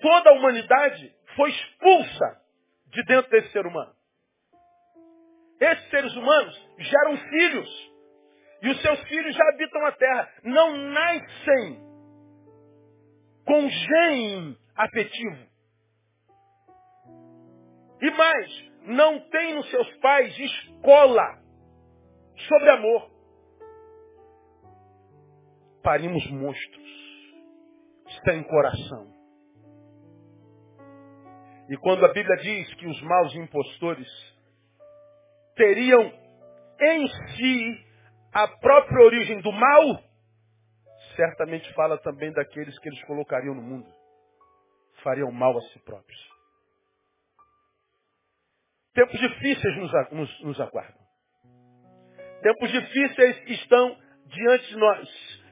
[0.02, 2.42] Toda a humanidade foi expulsa
[2.88, 3.97] de dentro desse ser humano.
[5.60, 7.92] Esses seres humanos geram filhos.
[8.62, 10.34] E os seus filhos já habitam a terra.
[10.44, 11.88] Não nascem
[13.46, 15.48] com gene afetivo.
[18.02, 21.42] E mais, não tem nos seus pais escola
[22.48, 23.12] sobre amor.
[25.82, 26.88] Parimos monstros
[28.26, 29.14] sem coração.
[31.70, 34.08] E quando a Bíblia diz que os maus impostores
[35.58, 36.14] teriam
[36.80, 37.86] em si
[38.34, 40.04] a própria origem do mal,
[41.16, 43.92] certamente fala também daqueles que eles colocariam no mundo.
[45.04, 46.20] Fariam mal a si próprios.
[48.94, 51.08] Tempos difíceis nos, nos, nos aguardam.
[52.42, 55.10] Tempos difíceis estão diante de nós.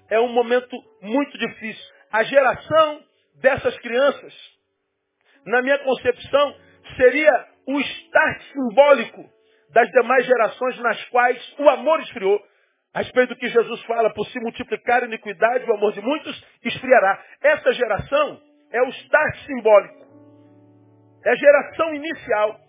[0.10, 1.84] É um momento muito difícil.
[2.12, 3.04] A geração
[3.42, 4.34] dessas crianças,
[5.46, 6.56] na minha concepção,
[6.98, 9.35] seria o start simbólico
[9.70, 12.42] das demais gerações nas quais o amor esfriou.
[12.94, 16.46] A respeito do que Jesus fala, por se multiplicar a iniquidade, o amor de muitos
[16.64, 17.22] esfriará.
[17.42, 20.06] Essa geração é o start simbólico.
[21.26, 22.60] É a geração inicial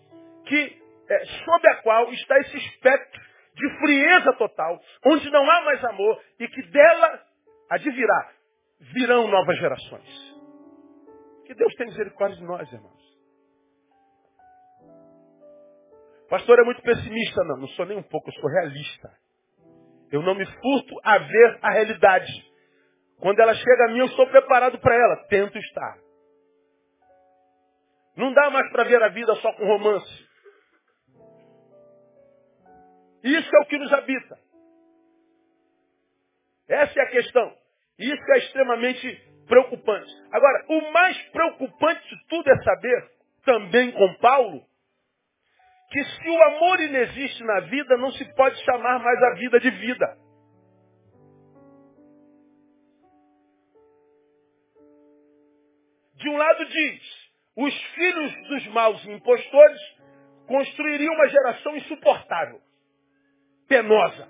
[0.45, 3.21] que, é, sob a qual está esse espectro
[3.55, 7.21] de frieza total, onde não há mais amor e que dela
[7.69, 8.31] advirá,
[8.93, 10.37] virão novas gerações.
[11.45, 12.96] Que Deus tenha misericórdia de nós, irmãos.
[16.29, 17.43] Pastor é muito pessimista.
[17.43, 19.09] Não, não sou nem um pouco, eu sou realista.
[20.11, 22.31] Eu não me furto a ver a realidade.
[23.19, 25.27] Quando ela chega a mim, eu estou preparado para ela.
[25.27, 25.97] Tento estar.
[28.15, 30.27] Não dá mais para ver a vida só com romance.
[33.23, 34.39] Isso é o que nos habita.
[36.67, 37.53] Essa é a questão.
[37.97, 40.11] Isso é extremamente preocupante.
[40.31, 43.11] Agora, o mais preocupante de tudo é saber,
[43.43, 44.63] também com Paulo,
[45.89, 49.69] que se o amor inexiste na vida, não se pode chamar mais a vida de
[49.71, 50.17] vida.
[56.15, 57.01] De um lado diz,
[57.55, 59.79] os filhos dos maus impostores
[60.47, 62.59] construiriam uma geração insuportável,
[63.67, 64.27] penosa.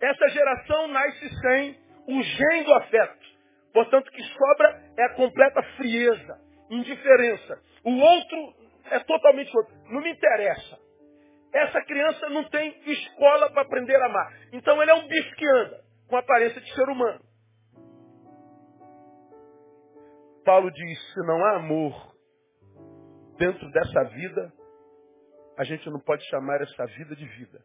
[0.00, 3.26] Essa geração nasce sem o gene do afeto.
[3.72, 6.40] Portanto, o que sobra é a completa frieza,
[6.70, 7.60] indiferença.
[7.84, 9.74] O outro é totalmente outro.
[9.90, 10.78] Não me interessa.
[11.52, 14.32] Essa criança não tem escola para aprender a amar.
[14.52, 17.20] Então ele é um bicho que anda, com aparência de ser humano.
[20.44, 22.14] Paulo diz, se não há amor
[23.38, 24.52] dentro dessa vida,
[25.58, 27.58] a gente não pode chamar essa vida de vida.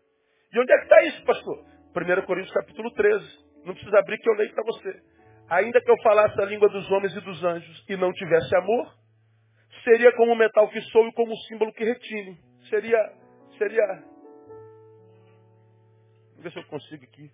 [0.52, 1.66] E onde é que está isso, pastor?
[1.96, 3.52] 1 Coríntios capítulo 13.
[3.66, 5.02] Não precisa abrir que eu leio para você.
[5.50, 8.94] Ainda que eu falasse a língua dos homens e dos anjos e não tivesse amor,
[9.84, 12.40] seria como o metal que sou e como o símbolo que retine.
[12.70, 13.14] Seria,
[13.58, 14.04] seria.
[16.34, 17.32] Vou ver se eu consigo aqui.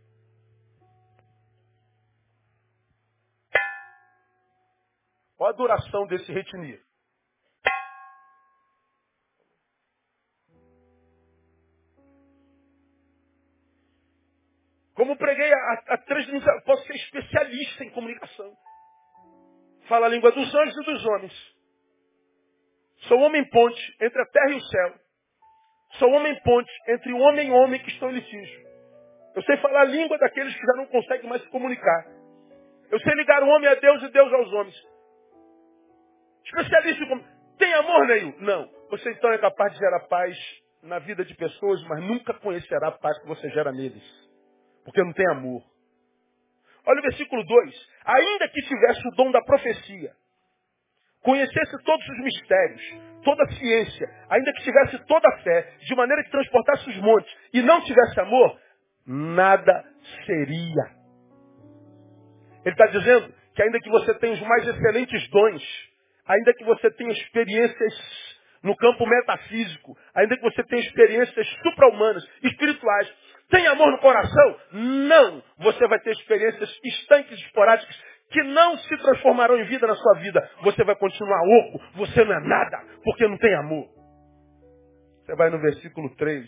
[5.37, 6.81] Qual a duração desse retinir?
[14.95, 18.51] Como preguei a, transmissão, posso ser especialista em comunicação.
[19.87, 21.56] Fala a língua dos anjos e dos homens.
[23.07, 24.93] Sou homem ponte entre a terra e o céu.
[25.99, 28.67] Sou homem ponte entre o homem e o homem que estão em litígio.
[29.35, 32.05] Eu sei falar a língua daqueles que já não conseguem mais se comunicar.
[32.89, 34.75] Eu sei ligar o homem a Deus e Deus aos homens.
[36.45, 37.23] Especialista em.
[37.57, 38.35] Tem amor, Neil?
[38.39, 38.69] Não.
[38.89, 40.37] Você então é capaz de gerar paz
[40.83, 44.03] na vida de pessoas, mas nunca conhecerá a paz que você gera neles.
[44.85, 45.63] Porque não tem amor.
[46.85, 47.89] Olha o versículo 2.
[48.05, 50.13] Ainda que tivesse o dom da profecia,
[51.27, 52.81] conhecesse todos os mistérios,
[53.21, 57.29] toda a ciência, ainda que tivesse toda a fé, de maneira que transportasse os montes,
[57.53, 58.57] e não tivesse amor,
[59.05, 59.83] nada
[60.25, 60.83] seria.
[62.63, 65.63] Ele está dizendo que ainda que você tenha os mais excelentes dons,
[66.25, 73.13] ainda que você tenha experiências no campo metafísico, ainda que você tenha experiências supra-humanas, espirituais,
[73.49, 74.59] tem amor no coração?
[74.71, 75.43] Não!
[75.57, 80.49] Você vai ter experiências estanques, esporádicas, que não se transformarão em vida na sua vida.
[80.63, 83.87] Você vai continuar oco, você não é nada, porque não tem amor.
[85.25, 86.45] Você vai no versículo 3,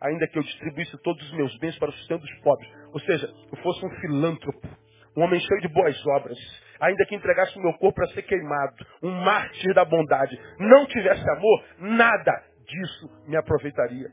[0.00, 2.70] ainda que eu distribuísse todos os meus bens para o sustento dos pobres.
[2.92, 4.68] Ou seja, eu fosse um filântropo,
[5.16, 6.38] um homem cheio de boas obras,
[6.80, 11.28] ainda que entregasse o meu corpo para ser queimado, um mártir da bondade, não tivesse
[11.30, 14.08] amor, nada disso me aproveitaria.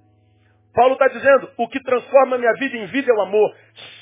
[0.74, 3.56] Paulo está dizendo, o que transforma minha vida em vida é o amor.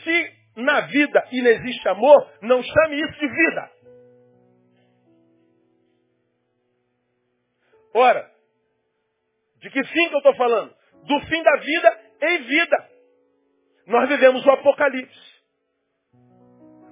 [0.03, 3.71] Se na vida e não existe amor, não chame isso de vida.
[7.93, 8.29] Ora,
[9.59, 10.75] de que fim que eu estou falando?
[11.03, 12.89] Do fim da vida em vida.
[13.85, 15.37] Nós vivemos o apocalipse.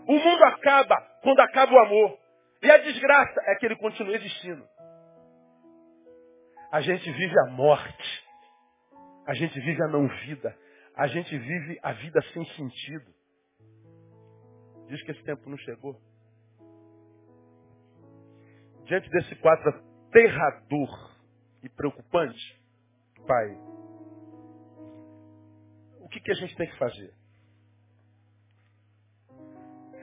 [0.07, 2.19] O mundo acaba quando acaba o amor.
[2.61, 4.63] E a desgraça é que ele continua existindo.
[6.71, 8.25] A gente vive a morte.
[9.27, 10.55] A gente vive a não vida.
[10.95, 13.15] A gente vive a vida sem sentido.
[14.87, 15.99] Diz que esse tempo não chegou.
[18.85, 21.15] Diante desse quadro aterrador
[21.63, 22.63] e preocupante,
[23.25, 23.57] Pai,
[25.99, 27.13] o que, que a gente tem que fazer?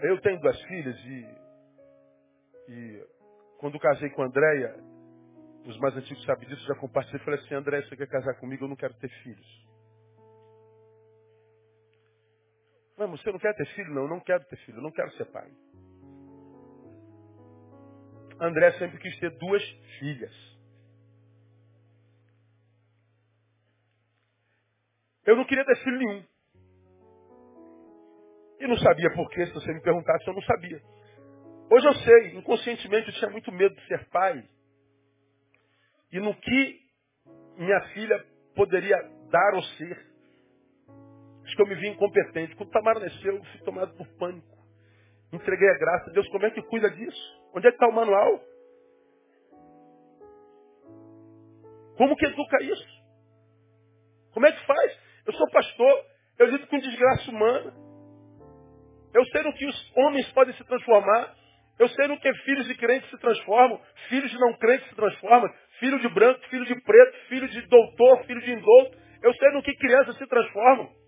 [0.03, 3.07] Eu tenho duas filhas e, e
[3.59, 4.74] quando casei com a Andréia,
[5.64, 8.64] os mais antigos sabem disso, já compartilhei, falei assim, André, você quer casar comigo?
[8.64, 9.71] Eu não quero ter filhos.
[12.97, 13.95] Mas você não quer ter filho?
[13.95, 15.51] Não, não quero ter filho, não quero ser pai.
[18.40, 19.62] André sempre quis ter duas
[19.99, 20.53] filhas.
[25.24, 26.24] Eu não queria ter filho nenhum.
[28.61, 30.80] E não sabia por quê, se você me perguntasse, eu não sabia.
[31.70, 34.49] Hoje eu sei, inconscientemente eu tinha muito medo de ser pai.
[36.12, 36.80] E no que
[37.57, 38.97] minha filha poderia
[39.30, 40.11] dar ou ser.
[41.53, 42.57] Acho que eu me vi incompetente.
[42.57, 44.57] Quando Tamara nasceu, eu fui tomado por pânico.
[45.30, 46.11] Entreguei a graça.
[46.11, 47.42] Deus, como é que cuida disso?
[47.55, 48.40] Onde é que está o manual?
[51.98, 52.88] Como que educa isso?
[54.32, 54.98] Como é que faz?
[55.26, 56.05] Eu sou pastor,
[56.38, 57.74] eu lido com desgraça humana.
[59.12, 61.36] Eu sei no que os homens podem se transformar.
[61.78, 63.78] Eu sei no que filhos de crentes se transformam,
[64.09, 68.24] filhos de não crentes se transformam, filho de branco, filho de preto, filho de doutor,
[68.24, 68.96] filho de indouto.
[69.22, 71.01] Eu sei no que crianças se transformam.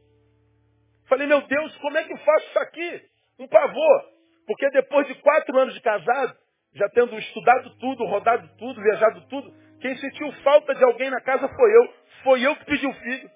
[1.15, 3.03] Falei, meu Deus, como é que eu faço isso aqui?
[3.39, 4.05] Um pavor.
[4.49, 6.37] Porque depois de quatro anos de casado,
[6.75, 11.47] já tendo estudado tudo, rodado tudo, viajado tudo, quem sentiu falta de alguém na casa
[11.47, 11.95] foi eu.
[12.25, 13.31] Foi eu que pedi o filho.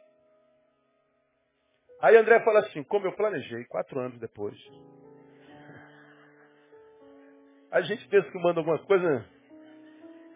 [2.02, 4.56] Aí André fala assim, como eu planejei, quatro anos depois.
[7.70, 9.24] A gente pensa que manda alguma coisa,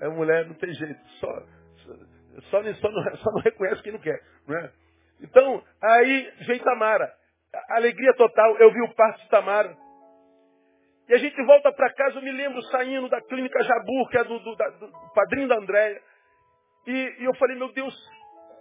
[0.00, 1.42] a mulher não tem jeito, só,
[2.50, 4.22] só, só, não, só não reconhece quem não quer.
[4.46, 4.72] Não é?
[5.20, 7.20] Então, aí veio Tamara
[7.70, 8.56] alegria total.
[8.58, 9.76] Eu vi o parto de Tamara.
[11.08, 14.24] E a gente volta para casa, eu me lembro saindo da clínica Jabur, que é
[14.24, 16.00] do, do, da, do padrinho da Andréia.
[16.86, 17.94] E, e, eu falei, meu Deus,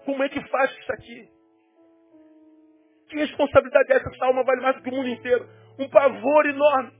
[0.05, 1.29] como é que faz isso aqui?
[3.09, 4.09] Que responsabilidade é essa?
[4.09, 5.47] Essa alma vale mais do que o mundo inteiro.
[5.79, 6.91] Um pavor enorme.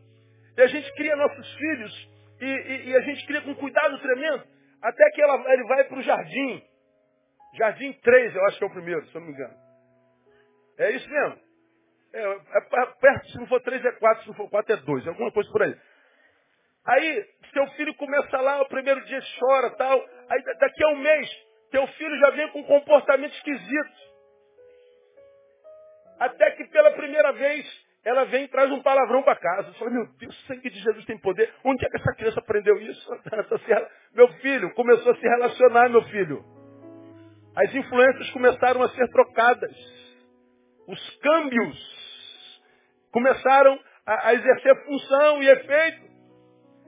[0.58, 2.10] E a gente cria nossos filhos,
[2.42, 4.44] e, e, e a gente cria com cuidado tremendo,
[4.82, 6.64] até que ela, ele vai para o jardim.
[7.58, 9.54] Jardim 3, eu acho que é o primeiro, se eu não me engano.
[10.78, 11.51] É isso mesmo.
[12.14, 12.62] É, é,
[12.99, 15.49] perto, se não for três é quatro, se não for quatro é dois, alguma coisa
[15.51, 15.76] por aí.
[16.86, 19.97] Aí, seu filho começa lá, o primeiro dia chora tal.
[20.30, 21.30] Aí daqui a um mês,
[21.72, 24.12] teu filho já vem com um comportamento esquisito.
[26.20, 27.66] Até que pela primeira vez,
[28.03, 29.70] ela vem e traz um palavrão para casa.
[29.70, 31.53] Eu falo, meu Deus, o sangue de Jesus tem poder.
[31.64, 33.09] Onde é que essa criança aprendeu isso?
[34.14, 36.43] Meu filho começou a se relacionar, meu filho.
[37.55, 39.76] As influências começaram a ser trocadas.
[40.88, 42.01] Os câmbios
[43.12, 46.12] começaram a, a exercer função e efeito.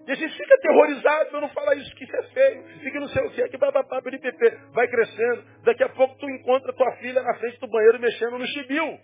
[0.05, 3.07] E a gente fica aterrorizado, eu não falar isso, que isso é feio, fica não
[3.07, 4.01] sei o que, que bababá.
[4.74, 8.45] Vai crescendo, daqui a pouco tu encontra tua filha na frente do banheiro mexendo no
[8.47, 8.99] chibio.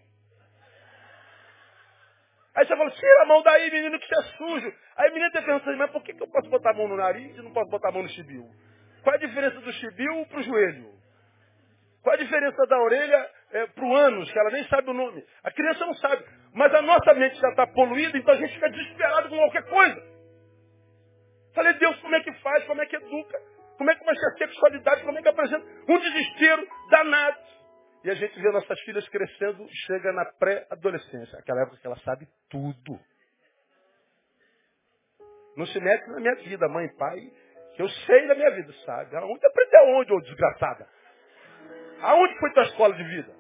[2.56, 4.74] Aí você fala, tira a mão daí, menino, que você é sujo.
[4.98, 6.98] Aí a menina te pergunta, mas por que, que eu posso botar a mão no
[6.98, 8.44] nariz e não posso botar a mão no chibio?
[9.02, 10.92] Qual a diferença do chibio para o joelho?
[12.04, 15.24] Qual a diferença da orelha é, para o ânus, que ela nem sabe o nome?
[15.44, 16.24] A criança não sabe.
[16.60, 20.04] Mas a nossa mente já está poluída, então a gente fica desesperado com qualquer coisa.
[21.56, 22.66] Falei, Deus, como é que faz?
[22.66, 23.42] Como é que educa?
[23.78, 25.04] Como é que ser a sexualidade?
[25.04, 25.66] Como é que apresenta?
[25.88, 27.40] Um desespero danado.
[28.04, 32.28] E a gente vê nossas filhas crescendo, chega na pré-adolescência, aquela época que ela sabe
[32.50, 33.00] tudo.
[35.56, 37.22] Não se mete na minha vida, mãe pai,
[37.74, 39.16] que eu sei da minha vida, sabe?
[39.16, 40.90] Aonde aprendeu onde, ô desgraçada?
[42.02, 43.34] Aonde foi tua escola de vida?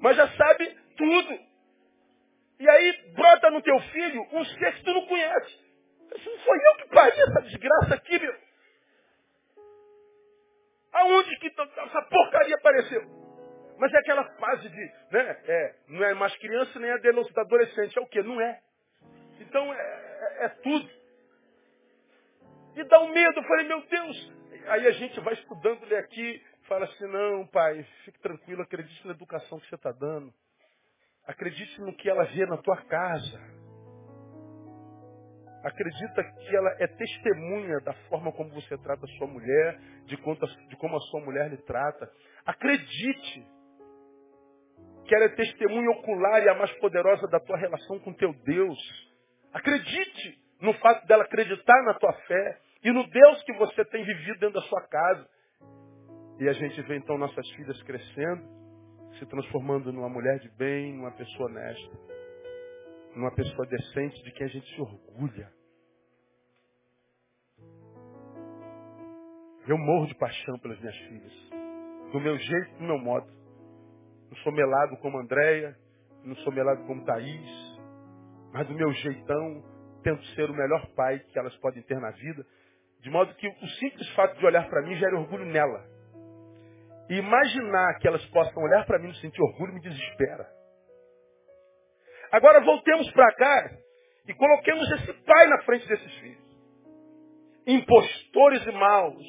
[0.00, 1.49] Mas já sabe tudo.
[2.60, 5.58] E aí brota no teu filho um ser que tu não conhece.
[6.10, 8.34] Não foi eu que parei essa desgraça aqui, meu.
[10.92, 13.02] Aonde que essa porcaria apareceu?
[13.78, 18.02] Mas é aquela fase de, né, é, não é mais criança nem é adolescente, é
[18.02, 18.22] o quê?
[18.22, 18.60] Não é.
[19.40, 20.90] Então é, é, é tudo.
[22.76, 24.32] E dá um medo, eu falei, meu Deus.
[24.66, 29.14] Aí a gente vai estudando ele aqui, fala assim, não, pai, fique tranquilo, acredite na
[29.14, 30.30] educação que você está dando.
[31.26, 33.40] Acredite no que ela vê na tua casa.
[35.62, 40.76] Acredita que ela é testemunha da forma como você trata a sua mulher, de, de
[40.76, 42.10] como a sua mulher lhe trata.
[42.46, 43.46] Acredite
[45.06, 48.78] que ela é testemunha ocular e a mais poderosa da tua relação com teu Deus.
[49.52, 54.38] Acredite no fato dela acreditar na tua fé e no Deus que você tem vivido
[54.38, 55.28] dentro da sua casa.
[56.38, 58.59] E a gente vê então nossas filhas crescendo,
[59.20, 61.98] se transformando numa mulher de bem, numa pessoa honesta,
[63.14, 65.52] numa pessoa decente de quem a gente se orgulha.
[69.68, 71.32] Eu morro de paixão pelas minhas filhas,
[72.12, 73.30] do meu jeito, do meu modo.
[74.30, 75.76] Não sou melado como Andréia,
[76.24, 77.78] não sou melado como Thaís,
[78.54, 79.62] mas do meu jeitão,
[80.02, 82.46] tento ser o melhor pai que elas podem ter na vida,
[83.00, 85.84] de modo que o simples fato de olhar para mim gera orgulho nela.
[87.10, 90.46] E imaginar que elas possam olhar para mim e sentir orgulho me desespera.
[92.30, 93.70] Agora voltemos para cá
[94.28, 96.50] e coloquemos esse pai na frente desses filhos.
[97.66, 99.26] Impostores e maus,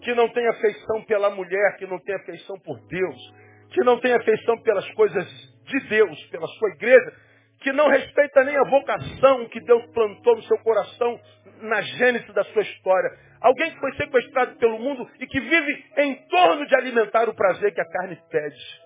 [0.00, 3.34] que não tem afeição pela mulher, que não tem afeição por Deus,
[3.70, 5.26] que não tem afeição pelas coisas
[5.64, 7.12] de Deus, pela sua igreja,
[7.60, 11.20] que não respeita nem a vocação que Deus plantou no seu coração
[11.60, 13.10] na gênese da sua história.
[13.44, 17.74] Alguém que foi sequestrado pelo mundo e que vive em torno de alimentar o prazer
[17.74, 18.82] que a carne pede.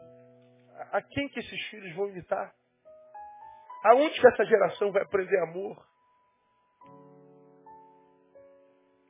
[0.90, 2.52] A quem que esses filhos vão imitar?
[3.84, 5.80] Aonde que essa geração vai aprender amor?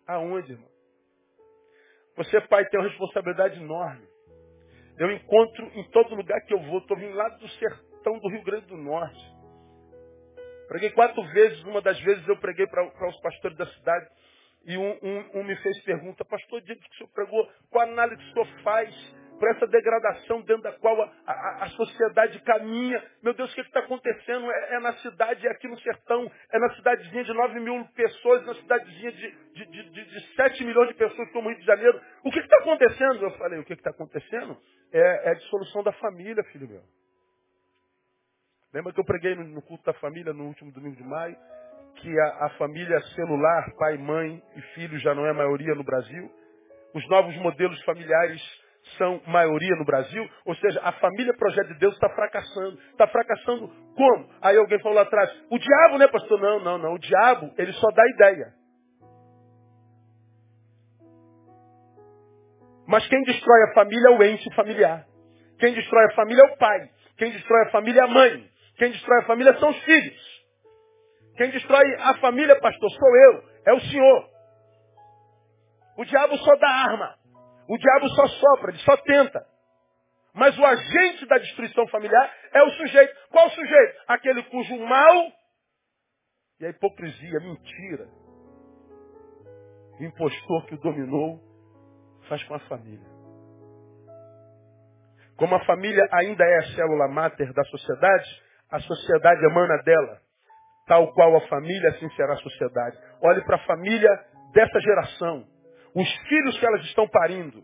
[0.06, 0.68] Aonde, irmão?
[2.18, 4.06] Você, pai, tem uma responsabilidade enorme.
[4.98, 6.80] Eu encontro em todo lugar que eu vou.
[6.80, 9.34] Estou vindo lá do sertão do Rio Grande do Norte.
[10.68, 11.64] Preguei quatro vezes.
[11.64, 14.10] Uma das vezes eu preguei para os pastores da cidade.
[14.68, 18.22] E um, um, um, me fez pergunta, pastor, diante que o senhor pregou, qual análise
[18.22, 18.94] que o senhor faz
[19.38, 23.02] para essa degradação dentro da qual a, a, a sociedade caminha.
[23.22, 24.50] Meu Deus, o que está acontecendo?
[24.50, 28.44] É, é, na cidade, é aqui no sertão, é na cidadezinha de 9 mil pessoas,
[28.44, 31.98] na cidadezinha de, de, de, de, de 7 milhões de pessoas como Rio de Janeiro.
[32.22, 33.24] O que está acontecendo?
[33.24, 34.54] Eu falei, o que está acontecendo?
[34.92, 36.82] É, é, a dissolução da família, filho meu.
[38.74, 41.36] Lembra que eu preguei no culto da família no último domingo de maio?
[42.00, 46.30] Que a, a família celular, pai, mãe e filho já não é maioria no Brasil.
[46.94, 48.40] Os novos modelos familiares
[48.96, 52.78] são maioria no Brasil, ou seja, a família projeto de Deus está fracassando.
[52.92, 54.28] Está fracassando como?
[54.40, 56.40] Aí alguém falou lá atrás, o diabo, né, pastor?
[56.40, 56.94] Não, não, não.
[56.94, 58.54] O diabo, ele só dá ideia.
[62.86, 65.04] Mas quem destrói a família é o ente familiar.
[65.58, 66.90] Quem destrói a família é o pai.
[67.18, 68.48] Quem destrói a família é a mãe.
[68.78, 70.37] Quem destrói a família são os filhos.
[71.38, 73.44] Quem destrói a família, pastor, sou eu.
[73.64, 74.28] É o senhor.
[75.96, 77.14] O diabo só dá arma.
[77.68, 79.46] O diabo só sopra, ele só tenta.
[80.34, 83.14] Mas o agente da destruição familiar é o sujeito.
[83.30, 84.00] Qual o sujeito?
[84.08, 85.32] Aquele cujo mal
[86.60, 88.08] e a hipocrisia, mentira,
[90.00, 91.40] o impostor que o dominou,
[92.28, 93.06] faz com a família.
[95.36, 100.27] Como a família ainda é a célula máter da sociedade, a sociedade emana dela.
[100.88, 102.96] Tal qual a família, assim será a sociedade.
[103.22, 104.10] Olhe para a família
[104.52, 105.46] dessa geração
[105.94, 107.62] os filhos que elas estão parindo.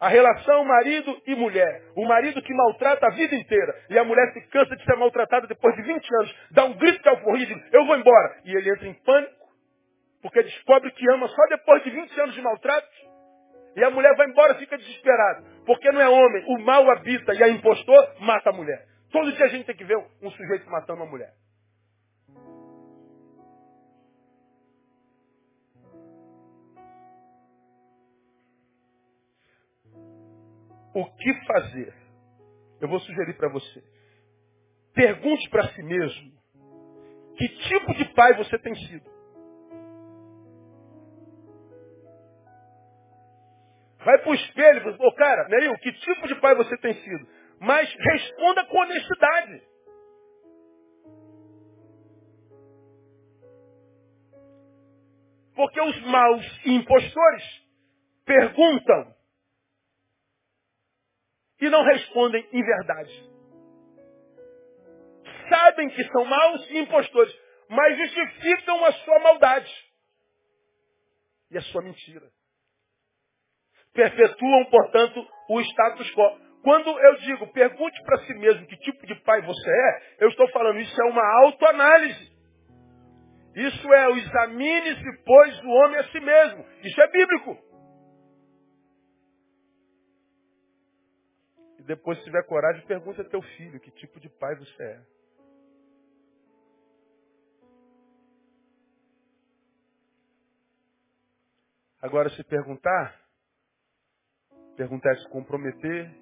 [0.00, 1.82] A relação marido e mulher.
[1.96, 3.74] O marido que maltrata a vida inteira.
[3.90, 6.36] E a mulher se cansa de ser maltratada depois de 20 anos.
[6.52, 8.36] Dá um grito de alforria e diz, eu vou embora.
[8.44, 9.48] E ele entra em pânico,
[10.22, 12.88] porque descobre que ama só depois de 20 anos de maltrato.
[13.74, 15.42] E a mulher vai embora e fica desesperada.
[15.66, 16.44] Porque não é homem.
[16.46, 18.84] O mal habita e a impostor mata a mulher.
[19.10, 21.32] Todo dia a gente tem que ver um sujeito matando uma mulher.
[30.98, 31.94] O que fazer?
[32.80, 33.84] Eu vou sugerir para você.
[34.92, 36.32] Pergunte para si mesmo
[37.36, 39.08] que tipo de pai você tem sido.
[44.04, 47.28] Vai para o espelho fala, oh, cara, Neril, que tipo de pai você tem sido?
[47.60, 49.62] Mas responda com honestidade.
[55.54, 57.44] Porque os maus impostores
[58.24, 59.17] perguntam
[61.60, 63.28] e não respondem em verdade.
[65.48, 67.34] Sabem que são maus e impostores,
[67.68, 69.72] mas justificam a sua maldade
[71.50, 72.26] e a sua mentira.
[73.92, 76.48] Perpetuam, portanto, o status quo.
[76.62, 80.48] Quando eu digo, pergunte para si mesmo que tipo de pai você é, eu estou
[80.50, 82.38] falando, isso é uma autoanálise.
[83.54, 86.64] Isso é o examine-se, pois, o homem a si mesmo.
[86.84, 87.58] Isso é bíblico.
[91.88, 95.02] Depois, se tiver coragem, pergunte a teu filho que tipo de pai você é.
[102.02, 103.18] Agora, se perguntar,
[104.76, 106.14] perguntar é se comprometer,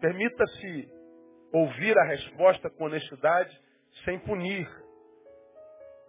[0.00, 0.92] permita-se
[1.50, 3.58] ouvir a resposta com honestidade,
[4.04, 4.68] sem punir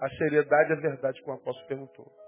[0.01, 2.18] a seriedade e a verdade que o apóstolo perguntou.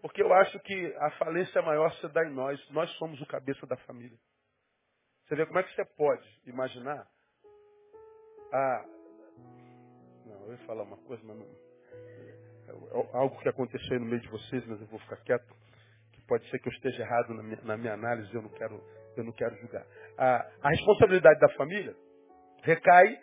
[0.00, 2.60] Porque eu acho que a falência maior se dá em nós.
[2.70, 4.16] Nós somos o cabeça da família.
[5.24, 7.06] Você vê como é que você pode imaginar
[8.52, 8.84] a.
[10.24, 11.46] Não, eu ia falar uma coisa, mas não.
[11.46, 15.54] É, é algo que aconteceu no meio de vocês, mas eu vou ficar quieto.
[16.12, 18.82] Que pode ser que eu esteja errado na minha, na minha análise, eu não quero,
[19.16, 19.84] eu não quero julgar.
[20.16, 21.94] A, a responsabilidade da família
[22.62, 23.20] recai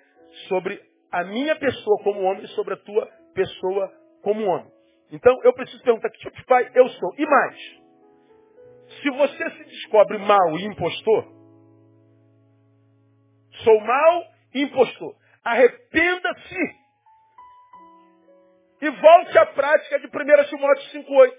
[0.47, 4.74] sobre a minha pessoa como homem e sobre a tua pessoa como homem.
[5.11, 7.13] Então eu preciso perguntar que tipo de pai eu sou.
[7.17, 7.57] E mais,
[9.01, 11.25] se você se descobre mal e impostor,
[13.63, 16.85] sou mal e impostor, arrependa-se
[18.81, 20.09] e volte à prática de 1
[20.49, 21.33] Timóteo 5,8.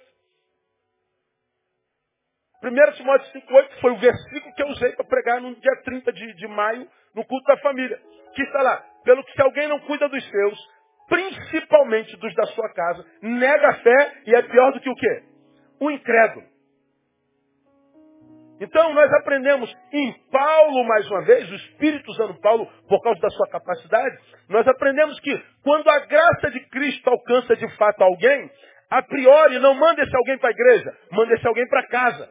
[2.65, 6.35] 1 Timóteo 5,8 foi o versículo que eu usei para pregar no dia 30 de,
[6.35, 8.01] de maio, no culto da família.
[8.35, 8.85] Que está lá.
[9.05, 10.69] Pelo que se alguém não cuida dos seus,
[11.09, 15.23] principalmente dos da sua casa, nega a fé e é pior do que o quê?
[15.81, 16.47] O incrédulo.
[18.61, 23.29] Então nós aprendemos em Paulo, mais uma vez, o Espírito usando Paulo por causa da
[23.31, 24.17] sua capacidade,
[24.49, 28.51] nós aprendemos que quando a graça de Cristo alcança de fato alguém,
[28.91, 32.31] a priori não manda esse alguém para a igreja, manda esse alguém para casa.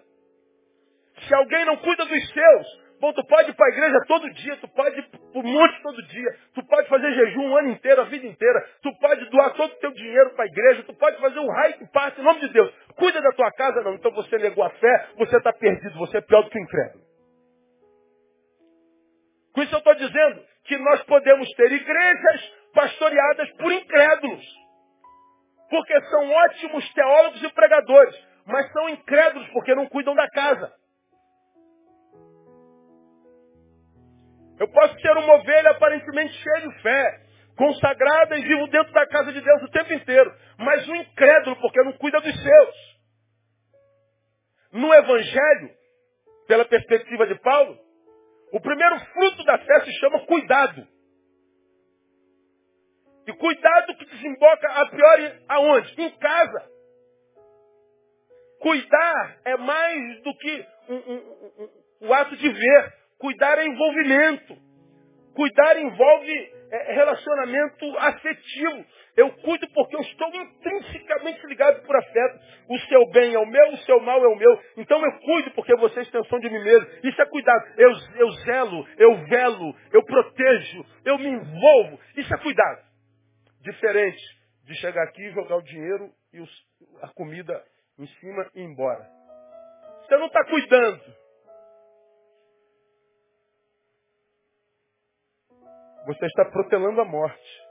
[1.27, 4.57] Se alguém não cuida dos seus, Bom, tu pode ir para a igreja todo dia,
[4.57, 8.01] tu pode ir para o monte todo dia, tu pode fazer jejum um ano inteiro,
[8.01, 11.15] a vida inteira, tu pode doar todo o teu dinheiro para a igreja, tu pode
[11.21, 12.73] fazer um raio que parte em nome de Deus.
[12.95, 13.93] Cuida da tua casa, não.
[13.93, 17.05] Então você negou a fé, você está perdido, você é pior do que o incrédulo.
[19.53, 24.45] Com isso eu estou dizendo que nós podemos ter igrejas pastoreadas por incrédulos.
[25.69, 30.73] Porque são ótimos teólogos e pregadores, mas são incrédulos porque não cuidam da casa.
[34.59, 37.21] Eu posso ser uma ovelha aparentemente cheia de fé,
[37.57, 41.81] consagrada e vivo dentro da casa de Deus o tempo inteiro, mas um incrédulo porque
[41.83, 42.95] não cuida dos seus.
[44.71, 45.69] No Evangelho,
[46.47, 47.77] pela perspectiva de Paulo,
[48.51, 50.87] o primeiro fruto da fé se chama cuidado.
[53.27, 56.01] E cuidado que desemboca a priori aonde?
[56.01, 56.71] Em casa.
[58.59, 62.93] Cuidar é mais do que um, um, um, o ato de ver.
[63.19, 64.57] Cuidar é envolvimento.
[65.33, 68.85] Cuidar envolve é, relacionamento afetivo.
[69.15, 72.39] Eu cuido porque eu estou intrinsecamente ligado por afeto.
[72.69, 74.61] O seu bem é o meu, o seu mal é o meu.
[74.77, 76.87] Então eu cuido porque você é extensão de mim mesmo.
[77.03, 77.63] Isso é cuidado.
[77.77, 81.99] Eu, eu zelo, eu velo, eu protejo, eu me envolvo.
[82.17, 82.83] Isso é cuidado.
[83.61, 84.21] Diferente
[84.65, 86.51] de chegar aqui, jogar o dinheiro e os,
[87.01, 87.63] a comida
[87.97, 89.07] em cima e ir embora.
[90.01, 91.24] Você não está cuidando.
[96.05, 97.65] Você está protelando a morte.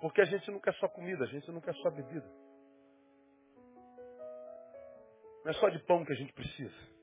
[0.00, 2.26] Porque a gente não quer só comida, a gente não quer só bebida.
[5.44, 6.98] Não é só de pão que a gente precisa.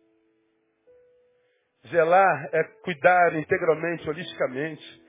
[1.88, 5.03] Zelar é cuidar integralmente, holisticamente.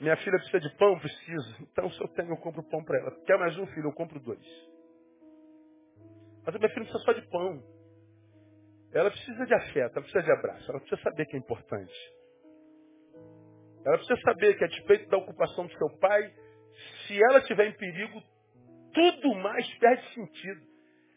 [0.00, 0.98] Minha filha precisa de pão?
[0.98, 1.56] Precisa.
[1.60, 3.10] Então, se eu tenho, eu compro pão para ela.
[3.24, 3.88] Quer mais um filho?
[3.88, 4.44] Eu compro dois.
[6.44, 7.62] Mas a minha filha precisa só de pão.
[8.92, 12.19] Ela precisa de afeto, ela precisa de abraço, ela precisa saber que é importante.
[13.84, 16.30] Ela precisa saber que, a despeito da ocupação do seu pai,
[17.06, 18.22] se ela estiver em perigo,
[18.92, 20.60] tudo mais perde sentido.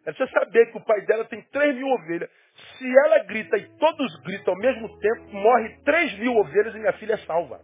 [0.05, 2.29] Ela precisa saber que o pai dela tem 3 mil ovelhas.
[2.77, 6.93] Se ela grita e todos gritam ao mesmo tempo, morre 3 mil ovelhas e minha
[6.93, 7.61] filha é salva.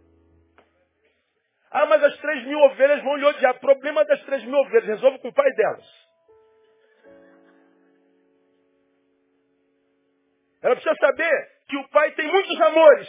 [1.70, 3.58] Ah, mas as 3 mil ovelhas vão lhe odiar.
[3.60, 6.10] Problema das 3 mil ovelhas, resolve com o pai delas.
[10.62, 13.08] Ela precisa saber que o pai tem muitos amores,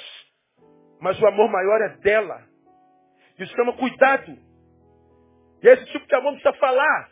[1.01, 2.47] mas o amor maior é dela.
[3.37, 4.37] Isso chama cuidado.
[5.63, 7.09] E esse tipo de amor precisa falar.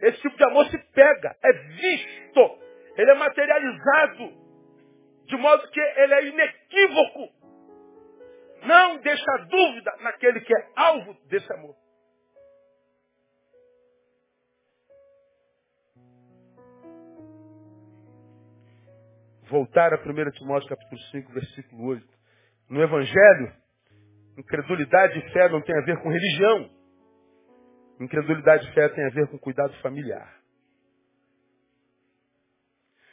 [0.00, 2.58] Esse tipo de amor se pega, é visto,
[2.96, 4.32] ele é materializado,
[5.26, 7.38] de modo que ele é inequívoco.
[8.62, 11.74] Não deixa dúvida naquele que é alvo desse amor.
[19.48, 22.17] Voltar a 1 Timóteo capítulo 5, versículo 8.
[22.68, 23.52] No Evangelho,
[24.36, 26.70] incredulidade e fé não tem a ver com religião.
[28.00, 30.38] Incredulidade e fé tem a ver com cuidado familiar.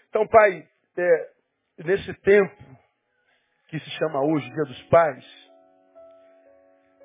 [0.10, 1.30] Então, Pai, é,
[1.80, 2.56] nesse tempo
[3.68, 5.26] que se chama hoje Dia dos Pais,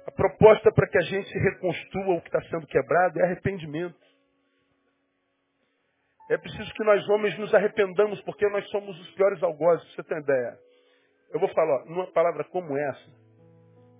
[0.06, 3.98] a proposta para que a gente reconstrua o que está sendo quebrado é arrependimento.
[6.30, 10.18] É preciso que nós homens nos arrependamos, porque nós somos os piores algozes, você tem
[10.18, 10.58] ideia.
[11.30, 13.10] Eu vou falar, ó, numa palavra como essa,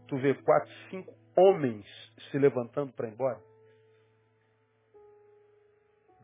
[0.08, 1.86] tu vê quatro, cinco homens
[2.30, 3.40] se levantando para ir embora.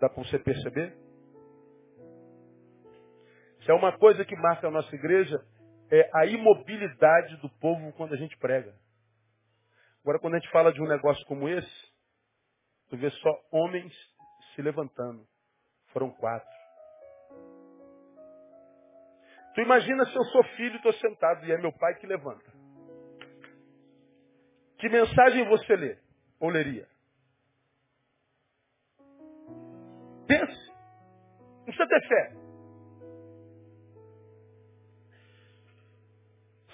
[0.00, 0.96] Dá para você perceber?
[3.64, 5.36] Se é uma coisa que marca a nossa igreja,
[5.90, 8.74] é a imobilidade do povo quando a gente prega.
[10.02, 11.92] Agora, quando a gente fala de um negócio como esse,
[12.88, 13.92] tu vê só homens
[14.54, 15.26] se levantando.
[15.92, 16.55] Foram quatro.
[19.56, 22.44] Tu imagina se eu sou filho e estou sentado e é meu pai que levanta.
[24.78, 25.98] Que mensagem você lê?
[26.38, 26.86] Ou leria?
[30.28, 30.70] Pense.
[31.56, 32.32] Não precisa ter fé.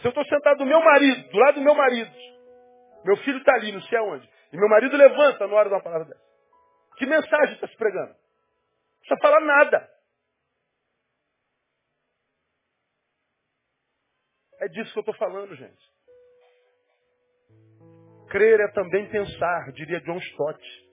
[0.00, 2.10] Se eu estou sentado do meu marido, do lado do meu marido,
[3.04, 5.82] meu filho está ali, não sei aonde, e meu marido levanta na hora de uma
[5.84, 6.32] palavra dessa.
[6.96, 8.08] Que mensagem está se pregando?
[8.10, 9.91] Não precisa falar nada.
[14.62, 15.92] É disso que eu estou falando, gente.
[18.30, 20.88] Crer é também pensar, diria John Stott.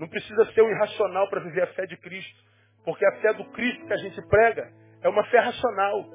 [0.00, 2.42] Não precisa ser um irracional para viver a fé de Cristo.
[2.84, 4.68] Porque a fé do Cristo que a gente prega
[5.00, 6.10] é uma fé racional.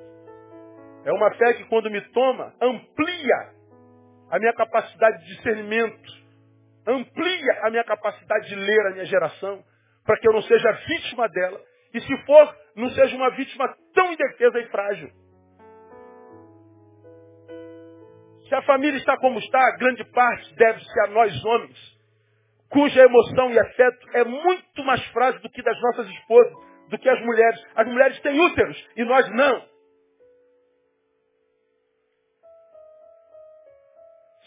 [1.05, 3.53] É uma fé que quando me toma, amplia
[4.29, 6.11] a minha capacidade de discernimento.
[6.85, 9.63] Amplia a minha capacidade de ler a minha geração.
[10.03, 11.61] Para que eu não seja vítima dela.
[11.93, 15.09] E se for, não seja uma vítima tão indefesa e frágil.
[18.47, 21.93] Se a família está como está, grande parte deve-se a nós homens
[22.73, 26.53] cuja emoção e afeto é muito mais frágil do que das nossas esposas,
[26.89, 27.63] do que as mulheres.
[27.75, 29.73] As mulheres têm úteros e nós não.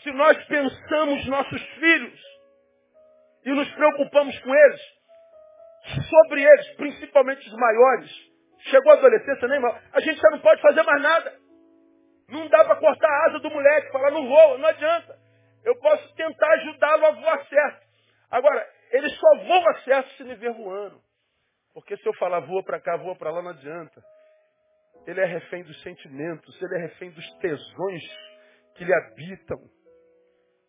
[0.02, 2.20] Se nós pensamos nossos filhos
[3.44, 4.80] e nos preocupamos com eles,
[6.08, 8.10] sobre eles, principalmente os maiores,
[8.70, 11.34] chegou a adolescência, nem mal, a gente já não pode fazer mais nada.
[12.28, 15.16] Não dá para cortar a asa do moleque, falar não voa, não adianta.
[15.64, 17.86] Eu posso tentar ajudá-lo a voar certo.
[18.30, 21.00] Agora, ele só voa certo se me ver voando.
[21.72, 24.02] Porque se eu falar voa para cá, voa para lá, não adianta.
[25.06, 28.02] Ele é refém dos sentimentos, ele é refém dos tesões
[28.74, 29.58] que lhe habitam.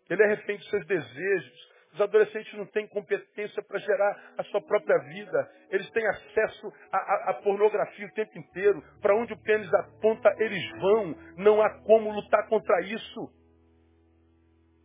[0.10, 1.77] Ele é refém dos seus desejos.
[1.94, 5.50] Os adolescentes não têm competência para gerar a sua própria vida.
[5.72, 8.84] Eles têm acesso à, pornografia o tempo inteiro.
[9.02, 11.16] Para onde o pênis aponta, eles vão.
[11.38, 13.38] Não há como lutar contra isso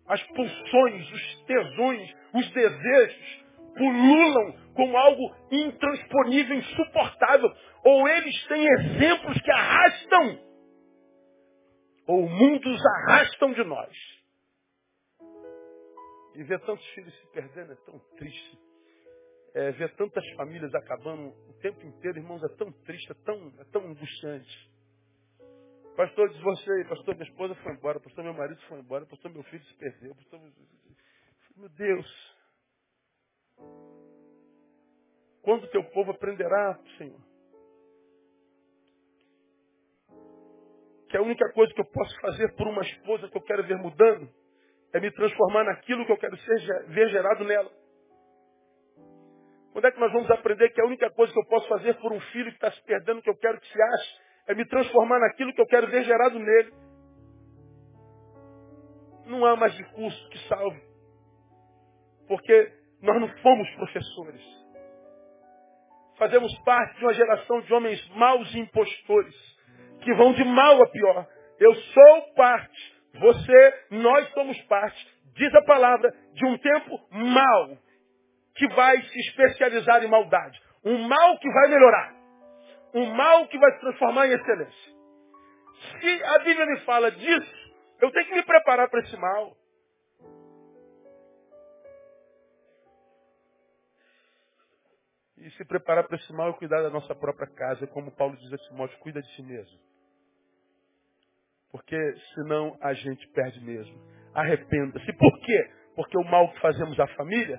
[0.07, 3.43] as pulsões, os tesões, os desejos
[3.77, 7.51] pululam como algo intransponível, insuportável.
[7.85, 10.39] Ou eles têm exemplos que arrastam,
[12.07, 14.12] ou o mundo os arrastam de nós.
[16.35, 18.59] E ver tantos filhos se perdendo é tão triste.
[19.55, 23.64] É, ver tantas famílias acabando o tempo inteiro, irmãos, é tão triste, é tão, é
[23.64, 24.72] tão angustiante.
[25.95, 26.85] Pastor, divorciei.
[26.85, 28.01] Pastor, minha esposa foi embora.
[28.01, 29.05] Pastor, meu marido foi embora.
[29.05, 30.14] Pastor, meu filho se perdeu.
[30.14, 30.41] Pastor,
[31.57, 32.37] meu Deus.
[35.43, 37.20] Quando teu povo aprenderá, Senhor,
[41.11, 43.76] que a única coisa que eu posso fazer por uma esposa que eu quero ver
[43.76, 44.33] mudando
[44.93, 47.70] é me transformar naquilo que eu quero ser, ver gerado nela.
[49.72, 52.12] Quando é que nós vamos aprender que a única coisa que eu posso fazer por
[52.12, 55.18] um filho que está se perdendo, que eu quero que se ache, é me transformar
[55.18, 56.72] naquilo que eu quero ver gerado nele?
[59.26, 60.82] Não há mais recurso que salve.
[62.28, 64.43] Porque nós não fomos professores.
[66.18, 69.34] Fazemos parte de uma geração de homens maus e impostores,
[70.03, 71.26] que vão de mal a pior.
[71.59, 77.79] Eu sou parte, você, nós somos parte, diz a palavra, de um tempo mau,
[78.55, 80.61] que vai se especializar em maldade.
[80.85, 82.15] Um mal que vai melhorar.
[82.95, 84.93] Um mal que vai se transformar em excelência.
[86.01, 89.57] Se a Bíblia me fala disso, eu tenho que me preparar para esse mal.
[95.39, 98.53] E se preparar para esse mal é cuidar da nossa própria casa, como Paulo diz
[98.53, 99.79] a Timóteo, cuida de si mesmo.
[101.73, 101.97] Porque
[102.35, 103.99] senão a gente perde mesmo.
[104.35, 105.12] Arrependa-se.
[105.14, 105.70] Por quê?
[105.97, 107.59] Porque o mal que fazemos à família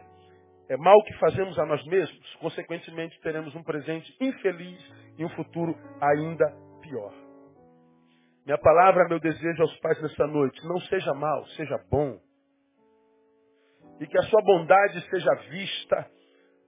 [0.70, 2.36] é mal que fazemos a nós mesmos.
[2.36, 4.80] Consequentemente, teremos um presente infeliz
[5.18, 6.46] e um futuro ainda
[6.82, 7.14] pior.
[8.46, 12.20] Minha palavra, meu desejo aos pais nesta noite, não seja mal, seja bom.
[14.00, 16.12] E que a sua bondade seja vista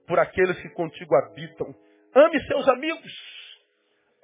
[0.06, 1.74] por aqueles que contigo habitam.
[2.14, 3.12] Ame seus amigos.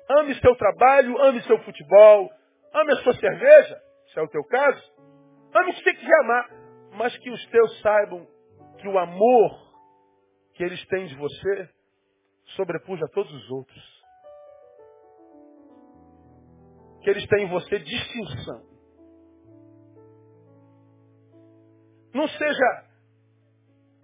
[0.09, 2.31] Ame seu trabalho, ame seu futebol,
[2.75, 3.81] ame a sua cerveja,
[4.13, 4.93] se é o teu caso.
[5.55, 6.49] Ame se você quiser amar,
[6.93, 8.27] mas que os teus saibam
[8.79, 9.73] que o amor
[10.55, 11.69] que eles têm de você
[12.57, 14.03] sobrepuja todos os outros.
[17.03, 18.63] Que eles têm em você distinção.
[22.15, 22.93] Não seja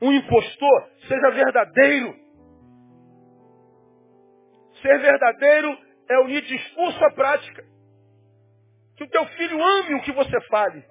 [0.01, 2.15] um impostor, seja verdadeiro.
[4.81, 7.78] Ser verdadeiro é unir discurso à prática.
[8.99, 10.85] Que o teu filho ame o que você fale.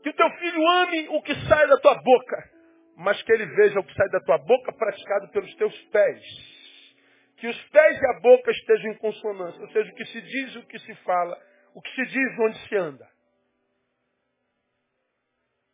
[0.00, 2.50] Que o teu filho ame o que sai da tua boca.
[2.96, 6.22] Mas que ele veja o que sai da tua boca praticado pelos teus pés.
[7.38, 9.60] Que os pés e a boca estejam em consonância.
[9.60, 11.36] Ou seja, o que se diz e o que se fala.
[11.74, 13.08] O que se diz onde se anda.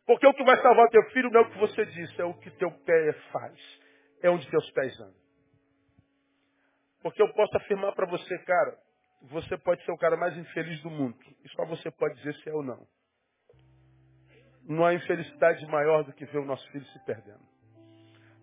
[0.07, 2.33] Porque o que vai salvar teu filho não é o que você disse, é o
[2.33, 3.79] que teu pé faz.
[4.23, 5.21] É onde teus pés andam.
[7.03, 8.75] Porque eu posso afirmar para você, cara,
[9.23, 11.17] você pode ser o cara mais infeliz do mundo.
[11.43, 12.85] E só você pode dizer se é ou não.
[14.63, 17.43] Não há infelicidade maior do que ver o nosso filho se perdendo.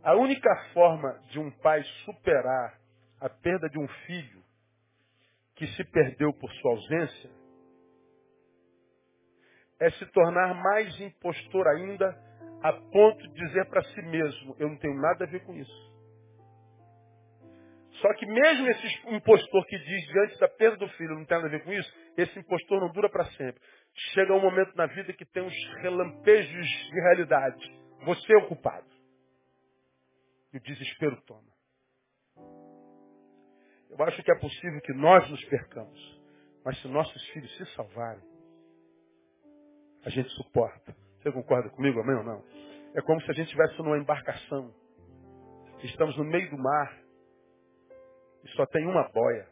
[0.03, 2.79] A única forma de um pai superar
[3.21, 4.43] a perda de um filho
[5.55, 7.31] que se perdeu por sua ausência
[9.79, 12.07] é se tornar mais impostor ainda,
[12.63, 15.90] a ponto de dizer para si mesmo: eu não tenho nada a ver com isso.
[18.01, 21.49] Só que mesmo esse impostor que diz diante da perda do filho não tem nada
[21.49, 23.61] a ver com isso, esse impostor não dura para sempre.
[24.15, 27.81] Chega um momento na vida que tem uns relampejos de realidade.
[28.05, 28.89] Você é o culpado.
[30.53, 31.51] E o desespero toma.
[33.91, 36.21] Eu acho que é possível que nós nos percamos.
[36.65, 38.23] Mas se nossos filhos se salvarem,
[40.05, 40.97] a gente suporta.
[41.19, 42.45] Você concorda comigo, amém ou não?
[42.95, 44.75] É como se a gente estivesse numa embarcação.
[45.83, 47.00] Estamos no meio do mar
[48.45, 49.49] e só tem uma boia.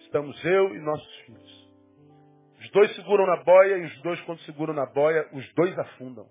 [0.00, 1.70] Estamos eu e nossos filhos.
[2.58, 6.28] Os dois seguram na boia e os dois, quando seguram na boia, os dois afundam.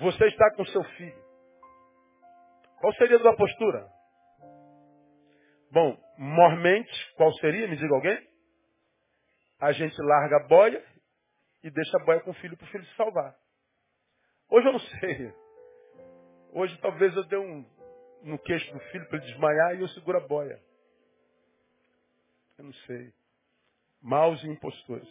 [0.00, 1.24] Você está com seu filho.
[2.80, 3.88] Qual seria a sua postura?
[5.70, 7.66] Bom, mormente, qual seria?
[7.68, 8.18] Me diga alguém?
[9.58, 10.84] A gente larga a boia
[11.62, 13.34] e deixa a boia com o filho para o filho se salvar.
[14.50, 15.45] Hoje eu não sei.
[16.56, 17.66] Hoje talvez eu dê um
[18.22, 20.58] no queixo do filho para ele desmaiar e eu seguro a boia.
[22.56, 23.12] Eu não sei.
[24.00, 25.06] Maus e impostores.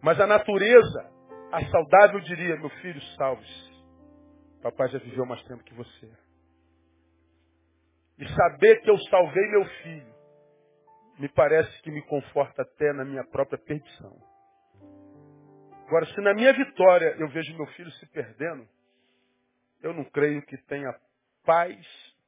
[0.00, 1.12] Mas a natureza,
[1.50, 3.84] a saudável diria, meu filho, salve-se.
[4.62, 6.08] Papai já viveu mais tempo que você.
[8.16, 10.14] E saber que eu salvei meu filho,
[11.18, 14.16] me parece que me conforta até na minha própria perdição.
[15.88, 18.75] Agora, se na minha vitória eu vejo meu filho se perdendo,
[19.82, 20.94] eu não creio que tenha
[21.44, 21.76] paz,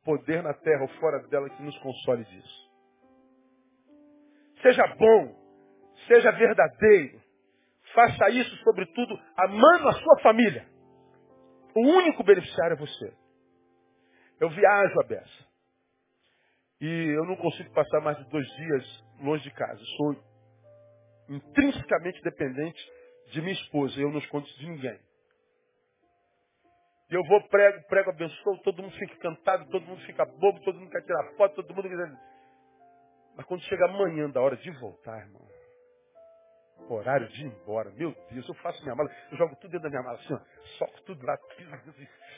[0.05, 2.69] poder na terra ou fora dela que nos console disso.
[4.63, 5.35] Seja bom,
[6.07, 7.21] seja verdadeiro,
[7.95, 10.67] faça isso, sobretudo, amando a sua família.
[11.75, 13.15] O único beneficiário é você.
[14.41, 15.49] Eu viajo a beça.
[16.81, 19.81] E eu não consigo passar mais de dois dias longe de casa.
[19.97, 20.17] Sou
[21.29, 22.81] intrinsecamente dependente
[23.33, 24.01] de minha esposa.
[24.01, 24.99] Eu não escondo de ninguém.
[27.11, 30.79] E eu vou, prego, prego, abençoo, todo mundo fica cantado, todo mundo fica bobo, todo
[30.79, 32.13] mundo quer tirar foto, todo mundo quer...
[33.35, 35.49] Mas quando chega amanhã da hora de voltar, irmão,
[36.91, 39.91] horário de ir embora, meu Deus, eu faço minha mala, eu jogo tudo dentro da
[39.91, 40.41] minha mala, assim, ó,
[40.79, 41.39] soco tudo lá,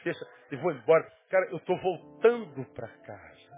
[0.03, 1.11] fecha e vou embora.
[1.29, 3.51] Cara, eu estou voltando para casa.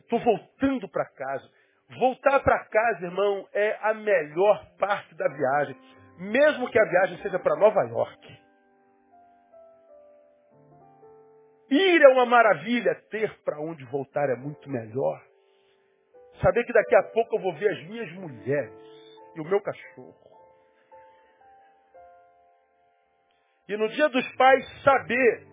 [0.00, 1.50] Estou voltando para casa.
[1.98, 6.03] Voltar para casa, irmão, é a melhor parte da viagem.
[6.18, 8.44] Mesmo que a viagem seja para Nova York.
[11.70, 15.20] Ir é uma maravilha, ter para onde voltar é muito melhor.
[16.40, 18.72] Saber que daqui a pouco eu vou ver as minhas mulheres
[19.34, 20.34] e o meu cachorro.
[23.68, 25.46] E no dia dos pais, saber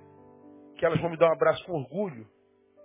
[0.77, 2.27] que elas vão me dar um abraço com orgulho.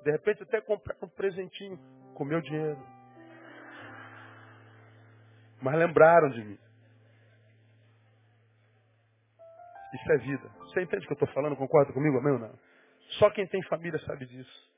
[0.05, 1.77] De repente até comprar um presentinho
[2.14, 2.81] com meu dinheiro.
[5.61, 6.66] Mas lembraram de mim.
[9.97, 10.49] Isso é vida.
[10.59, 11.57] Você entende o que eu estou falando?
[11.57, 12.59] Concorda comigo, ou não?
[13.18, 14.70] Só quem tem família sabe disso.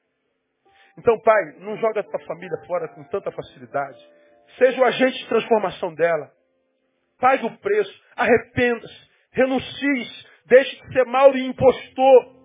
[0.97, 3.99] Então, pai, não joga a tua família fora com tanta facilidade.
[4.57, 6.31] Seja o agente de transformação dela.
[7.19, 8.03] Pague o preço.
[8.17, 9.09] Arrependa-se.
[9.33, 10.27] Renuncie.
[10.47, 12.37] Deixe de ser mal e impostor.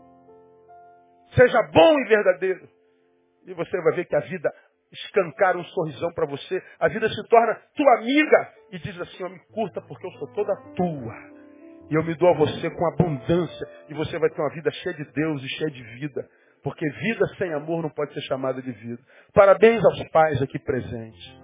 [1.35, 2.69] Seja bom e verdadeiro.
[3.45, 4.51] E você vai ver que a vida
[4.91, 6.61] escancara um sorrisão para você.
[6.79, 8.53] A vida se torna tua amiga.
[8.71, 11.32] E diz assim, me curta porque eu sou toda tua.
[11.89, 13.67] E eu me dou a você com abundância.
[13.89, 16.25] E você vai ter uma vida cheia de Deus e cheia de vida.
[16.63, 19.01] Porque vida sem amor não pode ser chamada de vida.
[19.33, 21.43] Parabéns aos pais aqui presentes.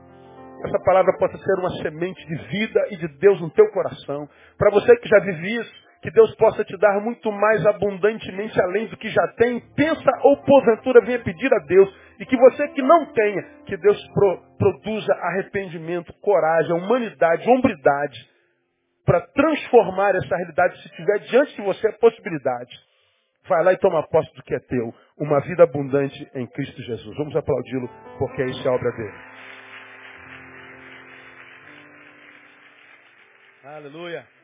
[0.66, 4.28] Essa palavra possa ser uma semente de vida e de Deus no teu coração.
[4.58, 8.88] Para você que já vive isso, que Deus possa te dar muito mais abundantemente além
[8.88, 9.60] do que já tem.
[9.76, 11.94] Pensa ou porventura venha pedir a Deus.
[12.20, 18.39] E que você que não tenha, que Deus pro, produza arrependimento, coragem, humanidade, hombridade
[19.06, 22.72] para transformar essa realidade, se tiver diante de você a possibilidade.
[23.48, 24.94] Vai lá e toma posse do que é teu.
[25.18, 27.18] Uma vida abundante em Cristo Jesus.
[27.18, 27.90] Vamos aplaudi-lo,
[28.20, 29.18] porque isso é obra dele.
[33.64, 34.39] Aleluia.